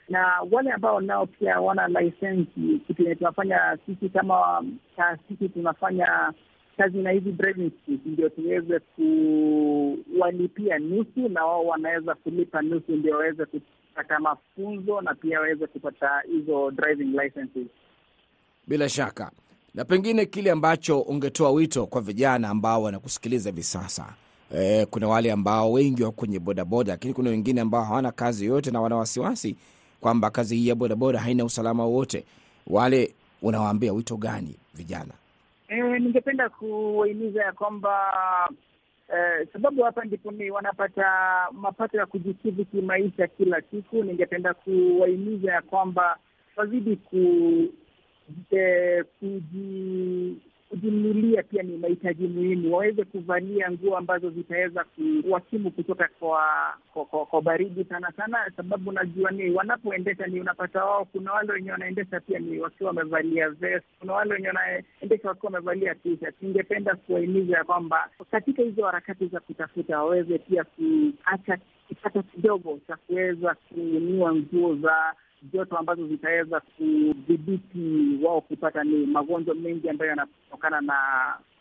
na 0.09 0.41
wale 0.51 0.71
ambao 0.73 1.01
nao 1.01 1.27
pia 1.27 1.61
wana 1.61 1.89
lisensi, 2.01 2.81
kitu 2.87 3.15
tunafanya 3.15 3.79
sisi 3.87 4.09
kama 4.09 4.65
taasisi, 4.97 5.49
tunafanya 5.49 6.33
kazi 6.77 6.99
na 6.99 7.11
hizi 7.11 7.35
ndio 8.07 8.29
tuweze 8.29 8.81
kuwalipia 8.81 10.79
nusu, 10.79 11.29
na 11.29 11.45
wao 11.45 11.67
wanaweza 11.67 12.15
kulipa 12.15 12.63
nusu, 12.63 12.93
ndio 12.93 13.13
waweze 13.17 13.45
kupata 13.47 14.19
mafunzo 14.21 15.01
na 15.01 15.15
pia 15.15 15.41
waweze 15.41 15.67
kupata 15.67 16.09
hizo 16.33 16.71
driving 16.71 17.19
licenses. 17.23 17.67
Bila 18.67 18.89
shaka, 18.89 19.31
na 19.75 19.85
pengine 19.85 20.27
kile 20.27 20.51
ambacho 20.51 21.01
ungetoa 21.01 21.51
wito 21.51 21.87
kwa 21.87 22.01
vijana 22.01 22.49
ambao 22.49 22.83
wanakusikiliza 22.83 23.51
hivi 23.51 23.63
sasa. 23.63 24.15
E, 24.55 24.87
kuna 24.87 25.09
wale 25.09 25.33
ambao 25.33 25.73
wengi 25.73 26.03
wako 26.03 26.17
kwenye 26.17 26.39
bodaboda, 26.39 26.93
lakini 26.93 27.15
kuna 27.15 27.31
wengine 27.31 27.61
ambao 27.61 27.85
hawana 27.85 28.13
kazi 28.13 28.47
yoyote 28.47 28.71
na 28.71 28.81
wana 28.81 28.97
wasiwasi 28.97 29.57
kwamba 30.01 30.31
kazi 30.31 30.57
hii 30.57 30.69
ya 30.69 30.75
bodaboda 30.75 31.19
haina 31.21 31.45
usalama 31.45 31.85
wowote. 31.85 32.25
Wale 32.67 33.15
unawaambia 33.43 33.93
wito 33.93 34.17
gani 34.17 34.57
vijana? 34.75 35.15
E, 35.69 35.99
ningependa 35.99 36.49
kuwahimiza 36.49 37.43
ya 37.43 37.53
kwamba 37.53 37.91
e, 39.09 39.47
sababu 39.53 39.83
hapa 39.83 40.05
ndipo 40.05 40.31
ni 40.33 40.51
wanapata 40.51 41.05
mapato 41.53 41.97
ya 41.99 42.07
kujikidhi 42.07 42.65
kimaisha 42.65 43.27
kila 43.27 43.63
siku. 43.71 44.05
Ningependa 44.05 44.55
kuwahimiza 44.55 45.53
ya 45.53 45.63
kwamba 45.63 46.19
wazidi 46.57 46.97
ku 46.97 47.65
e, 48.57 49.03
kuji 49.21 50.37
kujinunulia 50.69 51.43
pia 51.43 51.63
ni 51.63 51.77
mahitaji 51.79 52.27
muhimu, 52.29 52.75
waweze 52.75 53.05
kuvalia 53.05 53.71
nguo 53.71 53.97
ambazo 53.97 54.31
zitaweza 54.31 54.85
kuwakimu 54.85 55.71
kutoka 55.71 56.09
kwa 56.21 56.45
kwa, 56.93 57.05
kwa 57.05 57.27
kwa 57.27 57.43
baridi 57.43 57.85
sana 57.85 58.13
sana, 58.17 58.39
sababu 58.57 58.93
najua 58.93 59.31
ni 59.31 59.51
wanapoendesha 59.51 60.27
ni 60.27 60.41
unapata 60.41 60.85
wao, 60.85 61.05
kuna 61.05 61.33
wale 61.33 61.53
wenye 61.53 61.71
wanaendesha 61.73 62.21
pia 62.21 62.39
ni 62.39 62.59
wakiwa 62.59 62.89
wamevalia 62.89 63.51
vest, 63.51 63.85
kuna 64.01 64.13
wale 64.13 64.35
wenye 64.35 64.47
wanaendesha 64.49 65.29
wakiwa 65.29 65.53
wamevalia 65.53 65.95
t-shirt. 65.95 66.35
Ningependa 66.43 66.95
kuwahimiza 66.97 67.57
ya 67.57 67.65
kwamba 67.65 68.11
katika 68.31 68.63
hizo 68.63 68.87
harakati 68.87 69.27
za 69.27 69.41
kutafuta 69.41 69.99
waweze 70.03 70.39
pia 70.39 70.65
kuacha 70.65 71.59
kipato 71.89 72.23
kidogo 72.23 72.79
cha 72.89 72.97
kuweza 72.97 73.55
kununua 73.69 74.35
nguo 74.35 74.75
za 74.77 75.15
joto 75.43 75.77
ambazo 75.77 76.07
zitaweza 76.09 76.61
kudhibiti 76.61 78.19
wao 78.23 78.41
kupata 78.41 78.85
ni 78.85 79.07
magonjwa 79.07 79.55
mengi 79.55 79.89
ambayo 79.89 80.11
yanatokana 80.11 80.81
na 80.81 80.95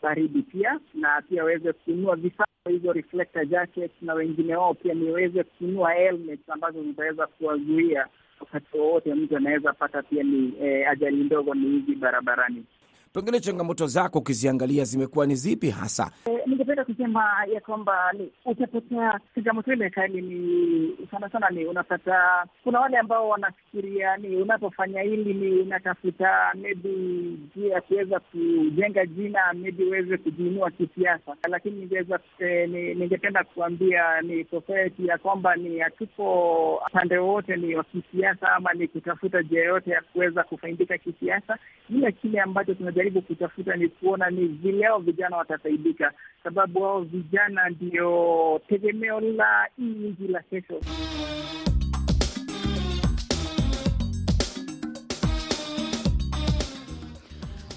baridi 0.02 0.42
pia, 0.42 0.80
na 0.94 1.22
pia 1.28 1.42
waweze 1.44 1.72
kununua 1.72 2.16
vifaa 2.16 2.44
hizo 2.68 2.92
reflector 2.92 3.46
jackets, 3.46 4.02
na 4.02 4.14
wengine 4.14 4.56
wao 4.56 4.74
pia 4.74 4.94
niweze 4.94 5.44
kununua 5.44 5.92
helmets 5.92 6.48
ambazo 6.48 6.82
zitaweza 6.82 7.26
kuwazuia 7.26 8.06
wakati 8.40 8.76
wowote 8.78 9.14
mtu 9.14 9.36
anaweza 9.36 9.72
pata 9.72 10.02
pia 10.02 10.22
ni 10.22 10.52
eh, 10.60 10.90
ajali 10.90 11.16
ndogo 11.24 11.54
ni 11.54 11.68
hizi 11.68 11.94
barabarani. 11.94 12.64
Pengine 13.12 13.40
changamoto 13.40 13.86
zako 13.86 14.18
ukiziangalia 14.18 14.84
zimekuwa 14.84 15.26
ni 15.26 15.34
zipi 15.34 15.70
hasa? 15.70 16.10
E, 16.26 16.38
ningependa 16.46 16.84
kusema 16.84 17.24
ya 17.54 17.60
kwamba 17.60 18.12
utapata 18.44 19.20
changamoto 19.34 19.72
ile 19.72 19.90
kali 19.90 20.22
ni 20.22 20.90
sana 21.10 21.30
sana, 21.30 21.50
ni 21.50 21.64
unapata 21.66 22.44
kuna 22.64 22.80
wale 22.80 22.98
ambao 22.98 23.28
wanafikiria 23.28 24.16
ni 24.16 24.36
unapofanya 24.36 25.02
hili 25.02 25.34
ni 25.34 25.60
unatafuta 25.60 26.52
maybe 26.62 26.88
njia 26.88 27.74
ya 27.74 27.80
kuweza 27.80 28.20
kujenga 28.20 29.06
jina, 29.06 29.40
maybe 29.52 29.84
uweze 29.84 30.16
kujiinua 30.16 30.70
kisiasa, 30.70 31.36
lakini 31.48 31.76
ningeweza 31.80 32.18
eh, 32.38 32.68
ningependa 32.70 33.44
kuambia 33.44 34.20
ni 34.22 34.44
society 34.44 35.06
ya 35.06 35.18
kwamba 35.18 35.56
ni 35.56 35.78
hatuko 35.78 36.74
upande 36.88 37.18
wowote 37.18 37.56
ni 37.56 37.74
wa 37.74 37.84
kisiasa 37.84 38.52
ama 38.52 38.72
ni 38.72 38.88
kutafuta 38.88 39.40
njia 39.40 39.60
yoyote 39.60 39.90
ya 39.90 40.02
kuweza 40.12 40.42
kufaidika 40.42 40.98
kisiasa, 40.98 41.58
ila 41.90 42.12
kile 42.12 42.40
ambacho 42.40 42.74
tunajaribu 42.98 43.22
kutafuta 43.22 43.76
ni 43.76 43.88
kuona 43.88 44.30
ni 44.30 44.44
vile 44.46 44.86
hao 44.86 44.98
vijana 44.98 45.36
watasaidika, 45.36 46.12
sababu 46.44 46.82
hao 46.82 47.00
vijana 47.00 47.68
ndio 47.68 48.60
tegemeo 48.68 49.20
la 49.20 49.68
hii 49.76 49.84
nchi 50.08 50.28
la 50.28 50.42
kesho. 50.42 50.80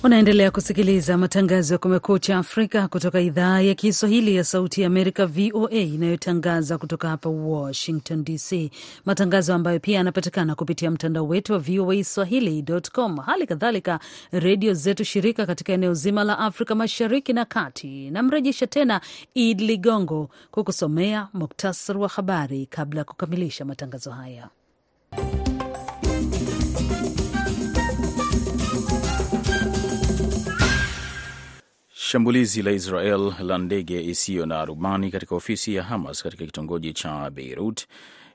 Unaendelea 0.04 0.52
kusikiliza 0.52 1.18
matangazo 1.18 1.74
ya 1.74 1.78
Kumekucha 1.78 2.38
Afrika 2.38 2.88
kutoka 2.88 3.20
idhaa 3.22 3.62
ya 3.62 3.76
Kiswahili 3.76 4.36
ya 4.36 4.44
Sauti 4.44 4.82
ya 4.82 4.88
Amerika, 4.88 5.26
VOA, 5.26 5.72
inayotangaza 5.72 6.78
kutoka 6.78 7.10
hapa 7.10 7.30
Washington 7.30 8.24
DC, 8.24 8.72
matangazo 9.06 9.54
ambayo 9.54 9.80
pia 9.80 9.98
yanapatikana 9.98 10.56
kupitia 10.56 10.92
mtandao 10.92 11.28
wetu 11.28 11.54
wa 11.54 11.60
VOA 11.60 12.04
Swahili.com, 12.04 13.18
hali 13.18 13.48
kadhalika 13.48 14.00
redio 14.32 14.74
zetu 14.74 15.04
shirika 15.04 15.46
katika 15.46 15.74
eneo 15.74 15.94
zima 15.94 16.24
la 16.24 16.40
Afrika 16.40 16.76
Mashariki 16.76 17.34
na 17.34 17.46
Kati. 17.46 18.12
Namrejesha 18.12 18.68
tena 18.68 19.02
Id 19.34 19.62
Ligongo 19.62 20.30
kukusomea 20.52 21.28
muktasari 21.34 22.00
wa 22.00 22.08
habari 22.10 22.66
kabla 22.66 23.00
ya 23.00 23.06
kukamilisha 23.06 23.66
matangazo 23.66 24.12
haya. 24.12 24.50
Shambulizi 32.12 32.62
la 32.62 32.72
Israel 32.72 33.34
la 33.40 33.58
ndege 33.58 34.04
isiyo 34.04 34.46
na 34.46 34.66
rubani 34.66 35.12
katika 35.12 35.36
ofisi 35.36 35.76
ya 35.76 35.84
Hamas 35.84 36.24
katika 36.24 36.46
kitongoji 36.46 36.94
cha 36.94 37.30
Beirut 37.30 37.86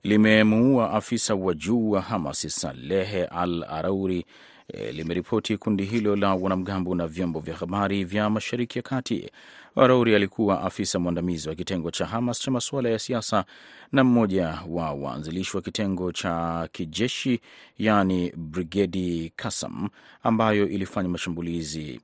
limemuua 0.02 0.90
afisa 0.90 1.34
wa 1.34 1.54
juu 1.54 1.90
wa 1.90 2.00
Hamas 2.00 2.46
Salehe 2.60 3.24
Al 3.24 3.64
Arauri, 3.64 4.24
e, 4.68 4.92
limeripoti 4.92 5.56
kundi 5.56 5.84
hilo 5.84 6.16
la 6.16 6.34
wanamgambo 6.34 6.94
na 6.94 7.06
vyombo 7.06 7.40
vya 7.40 7.56
habari 7.56 8.04
vya 8.04 8.30
Mashariki 8.30 8.78
ya 8.78 8.82
Kati. 8.82 9.30
Arauri 9.76 10.14
alikuwa 10.14 10.62
afisa 10.62 10.98
mwandamizi 10.98 11.48
wa 11.48 11.54
kitengo 11.54 11.90
cha 11.90 12.06
Hamas 12.06 12.40
cha 12.40 12.50
masuala 12.50 12.88
ya 12.88 12.98
siasa 12.98 13.44
na 13.92 14.04
mmoja 14.04 14.58
wa 14.68 14.92
waanzilishi 14.92 15.56
wa 15.56 15.62
kitengo 15.62 16.12
cha 16.12 16.68
kijeshi 16.72 17.40
yani 17.78 18.32
Brigedi 18.36 19.32
Kasam 19.36 19.88
ambayo 20.22 20.68
ilifanya 20.68 21.08
mashambulizi 21.08 22.00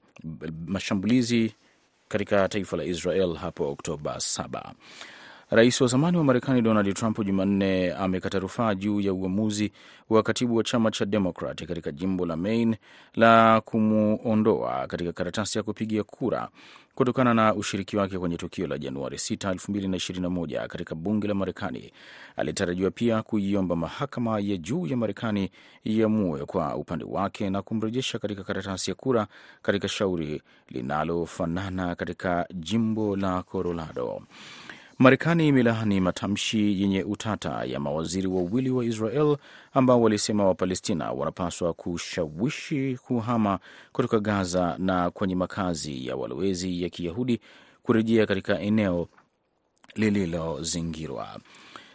mashambulizi 0.67 1.55
katika 2.09 2.49
taifa 2.49 2.77
la 2.77 2.85
Israel 2.85 3.35
hapo 3.35 3.71
Oktoba 3.73 4.17
7. 4.17 4.73
Rais 5.51 5.81
wa 5.81 5.87
zamani 5.87 6.17
wa 6.17 6.25
Marekani 6.25 6.63
Donald 6.63 6.95
Trump 6.95 7.21
Jumanne 7.25 7.93
amekata 7.93 8.39
rufaa 8.39 8.75
juu 8.75 9.01
ya 9.01 9.13
uamuzi 9.13 9.73
wa 10.11 10.23
katibu 10.23 10.57
wa 10.57 10.65
chama 10.65 10.91
cha 10.91 11.05
Demokrat 11.05 11.65
katika 11.67 11.93
jimbo 11.93 12.27
la 12.27 12.37
Maine 12.37 12.79
la 13.15 13.61
kumwondoa 13.61 14.87
katika 14.87 15.13
karatasi 15.13 15.59
ya 15.59 15.63
kupigia 15.65 16.03
kura 16.05 16.49
kutokana 16.95 17.35
na 17.35 17.55
ushiriki 17.55 17.97
wake 17.97 18.19
kwenye 18.19 18.37
tukio 18.37 18.67
la 18.67 18.79
Januari 18.79 19.17
6, 19.17 19.55
2021 19.55 20.67
katika 20.67 20.95
bunge 20.95 21.29
la 21.29 21.35
Marekani. 21.35 21.93
Alitarajiwa 22.37 22.91
pia 22.91 23.23
kuiomba 23.23 23.77
mahakama 23.77 24.41
ya 24.41 24.57
juu 24.57 24.87
ya 24.87 24.97
Marekani 24.97 25.51
iamue 25.85 26.45
kwa 26.47 26.77
upande 26.77 27.05
wake 27.09 27.51
na 27.51 27.63
kumrejesha 27.63 28.19
katika 28.19 28.45
karatasi 28.45 28.91
ya 28.91 28.95
kura 28.95 29.27
katika 29.63 29.89
shauri 29.89 30.43
linalofanana 30.69 31.95
katika 31.95 32.47
jimbo 32.55 33.17
la 33.17 33.43
Colorado. 33.43 34.23
Marekani 34.99 35.49
imelaani 35.49 36.01
matamshi 36.01 36.83
yenye 36.83 37.03
utata 37.05 37.65
ya 37.65 37.81
mawaziri 37.81 38.27
wawili 38.27 38.71
wa 38.71 38.85
Israel 38.85 39.37
ambao 39.73 40.03
walisema 40.03 40.45
Wapalestina 40.47 41.13
wanapaswa 41.13 41.73
kushawishi 41.75 42.99
kuhama 43.07 43.59
kutoka 43.93 44.21
Gaza 44.21 44.77
na 44.79 45.11
kwenye 45.11 45.35
makazi 45.35 46.07
ya 46.07 46.17
walowezi 46.17 46.83
ya 46.83 46.89
Kiyahudi 46.89 47.41
kurejea 47.83 48.27
katika 48.27 48.61
eneo 48.61 49.09
lililozingirwa. 49.95 51.41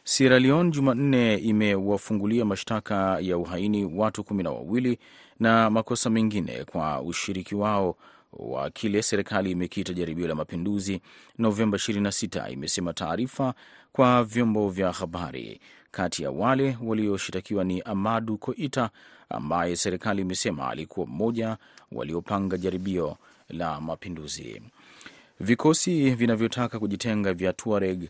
Sierra 0.04 0.40
Leone 0.40 0.72
Jumanne 0.72 1.36
imewafungulia 1.36 2.46
mashtaka 2.46 3.20
ya 3.22 3.38
uhaini 3.38 3.86
watu 3.86 4.24
kumi 4.24 4.44
na 4.44 4.52
wawili 4.52 5.00
na 5.40 5.70
makosa 5.70 6.10
mengine 6.10 6.64
kwa 6.64 7.02
ushiriki 7.02 7.56
wao 7.56 7.96
wa 8.40 8.70
kile 8.70 9.02
serikali 9.02 9.52
imekita 9.52 9.94
jaribio 9.94 10.28
la 10.28 10.36
mapinduzi 10.36 11.02
Novemba 11.38 11.78
26, 11.78 12.52
imesema 12.54 12.94
taarifa 12.94 13.54
kwa 13.92 14.24
vyombo 14.24 14.70
vya 14.70 14.92
habari. 14.92 15.60
Kati 15.92 16.24
ya 16.24 16.32
wale 16.32 16.78
walioshitakiwa 16.84 17.64
ni 17.64 17.82
Amadu 17.82 18.38
Koita 18.38 18.90
ambaye 19.30 19.76
serikali 19.76 20.22
imesema 20.22 20.70
alikuwa 20.70 21.06
mmoja 21.08 21.58
waliopanga 21.92 22.58
jaribio 22.58 23.18
la 23.50 23.82
mapinduzi. 23.82 24.62
Vikosi 25.40 26.10
vinavyotaka 26.12 26.80
kujitenga 26.80 27.34
vya 27.34 27.54
Tuareg 27.54 28.10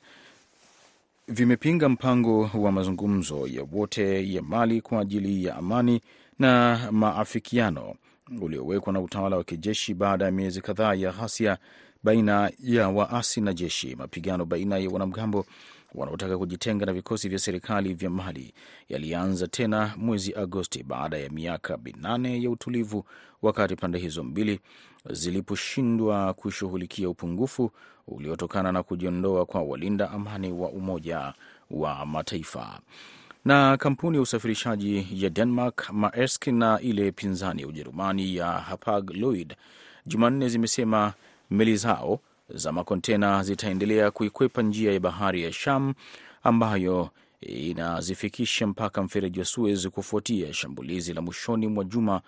vimepinga 1.27 1.89
mpango 1.89 2.49
wa 2.53 2.71
mazungumzo 2.71 3.47
ya 3.47 3.65
wote 3.71 4.33
ya 4.33 4.41
Mali 4.41 4.81
kwa 4.81 5.01
ajili 5.01 5.45
ya 5.45 5.55
amani 5.55 6.01
na 6.39 6.79
maafikiano 6.91 7.95
uliowekwa 8.41 8.93
na 8.93 9.01
utawala 9.01 9.37
wa 9.37 9.43
kijeshi 9.43 9.93
baada 9.93 10.25
ya 10.25 10.31
miezi 10.31 10.61
kadhaa 10.61 10.93
ya 10.93 11.11
ghasia 11.11 11.57
baina 12.03 12.51
ya 12.59 12.89
waasi 12.89 13.41
na 13.41 13.53
jeshi. 13.53 13.95
Mapigano 13.95 14.45
baina 14.45 14.77
ya 14.77 14.89
wanamgambo 14.89 15.45
wanaotaka 15.95 16.37
kujitenga 16.37 16.85
na 16.85 16.93
vikosi 16.93 17.29
vya 17.29 17.39
serikali 17.39 17.93
vya 17.93 18.09
Mali 18.09 18.53
yalianza 18.89 19.47
tena 19.47 19.93
mwezi 19.97 20.33
Agosti 20.35 20.83
baada 20.83 21.17
ya 21.17 21.29
miaka 21.29 21.77
minane 21.77 22.43
ya 22.43 22.49
utulivu, 22.49 23.05
wakati 23.41 23.75
pande 23.75 23.99
hizo 23.99 24.23
mbili 24.23 24.59
ziliposhindwa 25.09 26.33
kushughulikia 26.33 27.09
upungufu 27.09 27.71
uliotokana 28.07 28.71
na 28.71 28.83
kujiondoa 28.83 29.45
kwa 29.45 29.61
walinda 29.61 30.11
amani 30.11 30.51
wa 30.51 30.69
Umoja 30.69 31.33
wa 31.71 32.05
Mataifa 32.05 32.79
na 33.47 33.77
kampuni 33.77 34.17
ya 34.17 34.21
usafirishaji 34.23 35.07
ya 35.11 35.29
Denmark 35.29 35.89
Maersk 35.91 36.47
na 36.47 36.79
ile 36.81 37.11
pinzani 37.11 37.61
ya 37.61 37.67
Ujerumani 37.67 38.35
ya 38.35 38.45
Hapag 38.51 39.09
Lloyd 39.09 39.55
Jumanne 40.05 40.49
zimesema 40.49 41.13
meli 41.51 41.77
zao 41.77 42.19
za 42.49 42.71
makontena 42.71 43.43
zitaendelea 43.43 44.11
kuikwepa 44.11 44.61
njia 44.61 44.93
ya 44.93 44.99
bahari 44.99 45.43
ya 45.43 45.53
Sham 45.53 45.93
ambayo 46.43 47.09
inazifikisha 47.41 48.67
mpaka 48.67 49.03
mfereji 49.03 49.39
wa 49.39 49.45
Suez 49.45 49.87
kufuatia 49.87 50.53
shambulizi 50.53 51.13
la 51.13 51.21
mwishoni 51.21 51.67
mwa 51.67 51.83
juma 51.83 52.21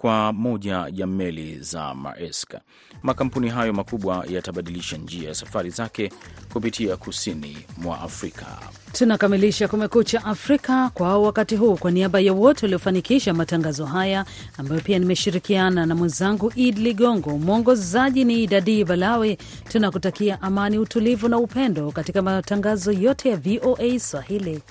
kwa 0.00 0.32
moja 0.32 0.86
ya 0.94 1.06
meli 1.06 1.58
za 1.60 1.94
Maersk. 1.94 2.54
Makampuni 3.02 3.48
hayo 3.48 3.72
makubwa 3.72 4.24
yatabadilisha 4.28 4.96
njia 4.96 5.28
ya 5.28 5.34
safari 5.34 5.70
zake 5.70 6.12
kupitia 6.52 6.96
kusini 6.96 7.56
mwa 7.78 8.00
Afrika. 8.00 8.46
Tunakamilisha 8.92 9.68
Kumekucha 9.68 10.24
Afrika 10.24 10.90
kwa 10.94 11.18
wakati 11.18 11.56
huu. 11.56 11.76
Kwa 11.76 11.90
niaba 11.90 12.20
ya 12.20 12.32
wote 12.32 12.66
waliofanikisha 12.66 13.34
matangazo 13.34 13.86
haya, 13.86 14.24
ambayo 14.58 14.80
pia 14.80 14.98
nimeshirikiana 14.98 15.86
na 15.86 15.94
mwenzangu 15.94 16.52
Id 16.56 16.78
Ligongo, 16.78 17.38
mwongozaji 17.38 18.24
ni 18.24 18.46
Dadi 18.46 18.84
Balawe, 18.84 19.38
tunakutakia 19.68 20.42
amani, 20.42 20.78
utulivu 20.78 21.28
na 21.28 21.38
upendo 21.38 21.90
katika 21.92 22.22
matangazo 22.22 22.92
yote 22.92 23.28
ya 23.30 23.36
VOA 23.36 23.98
Swahili. 23.98 24.62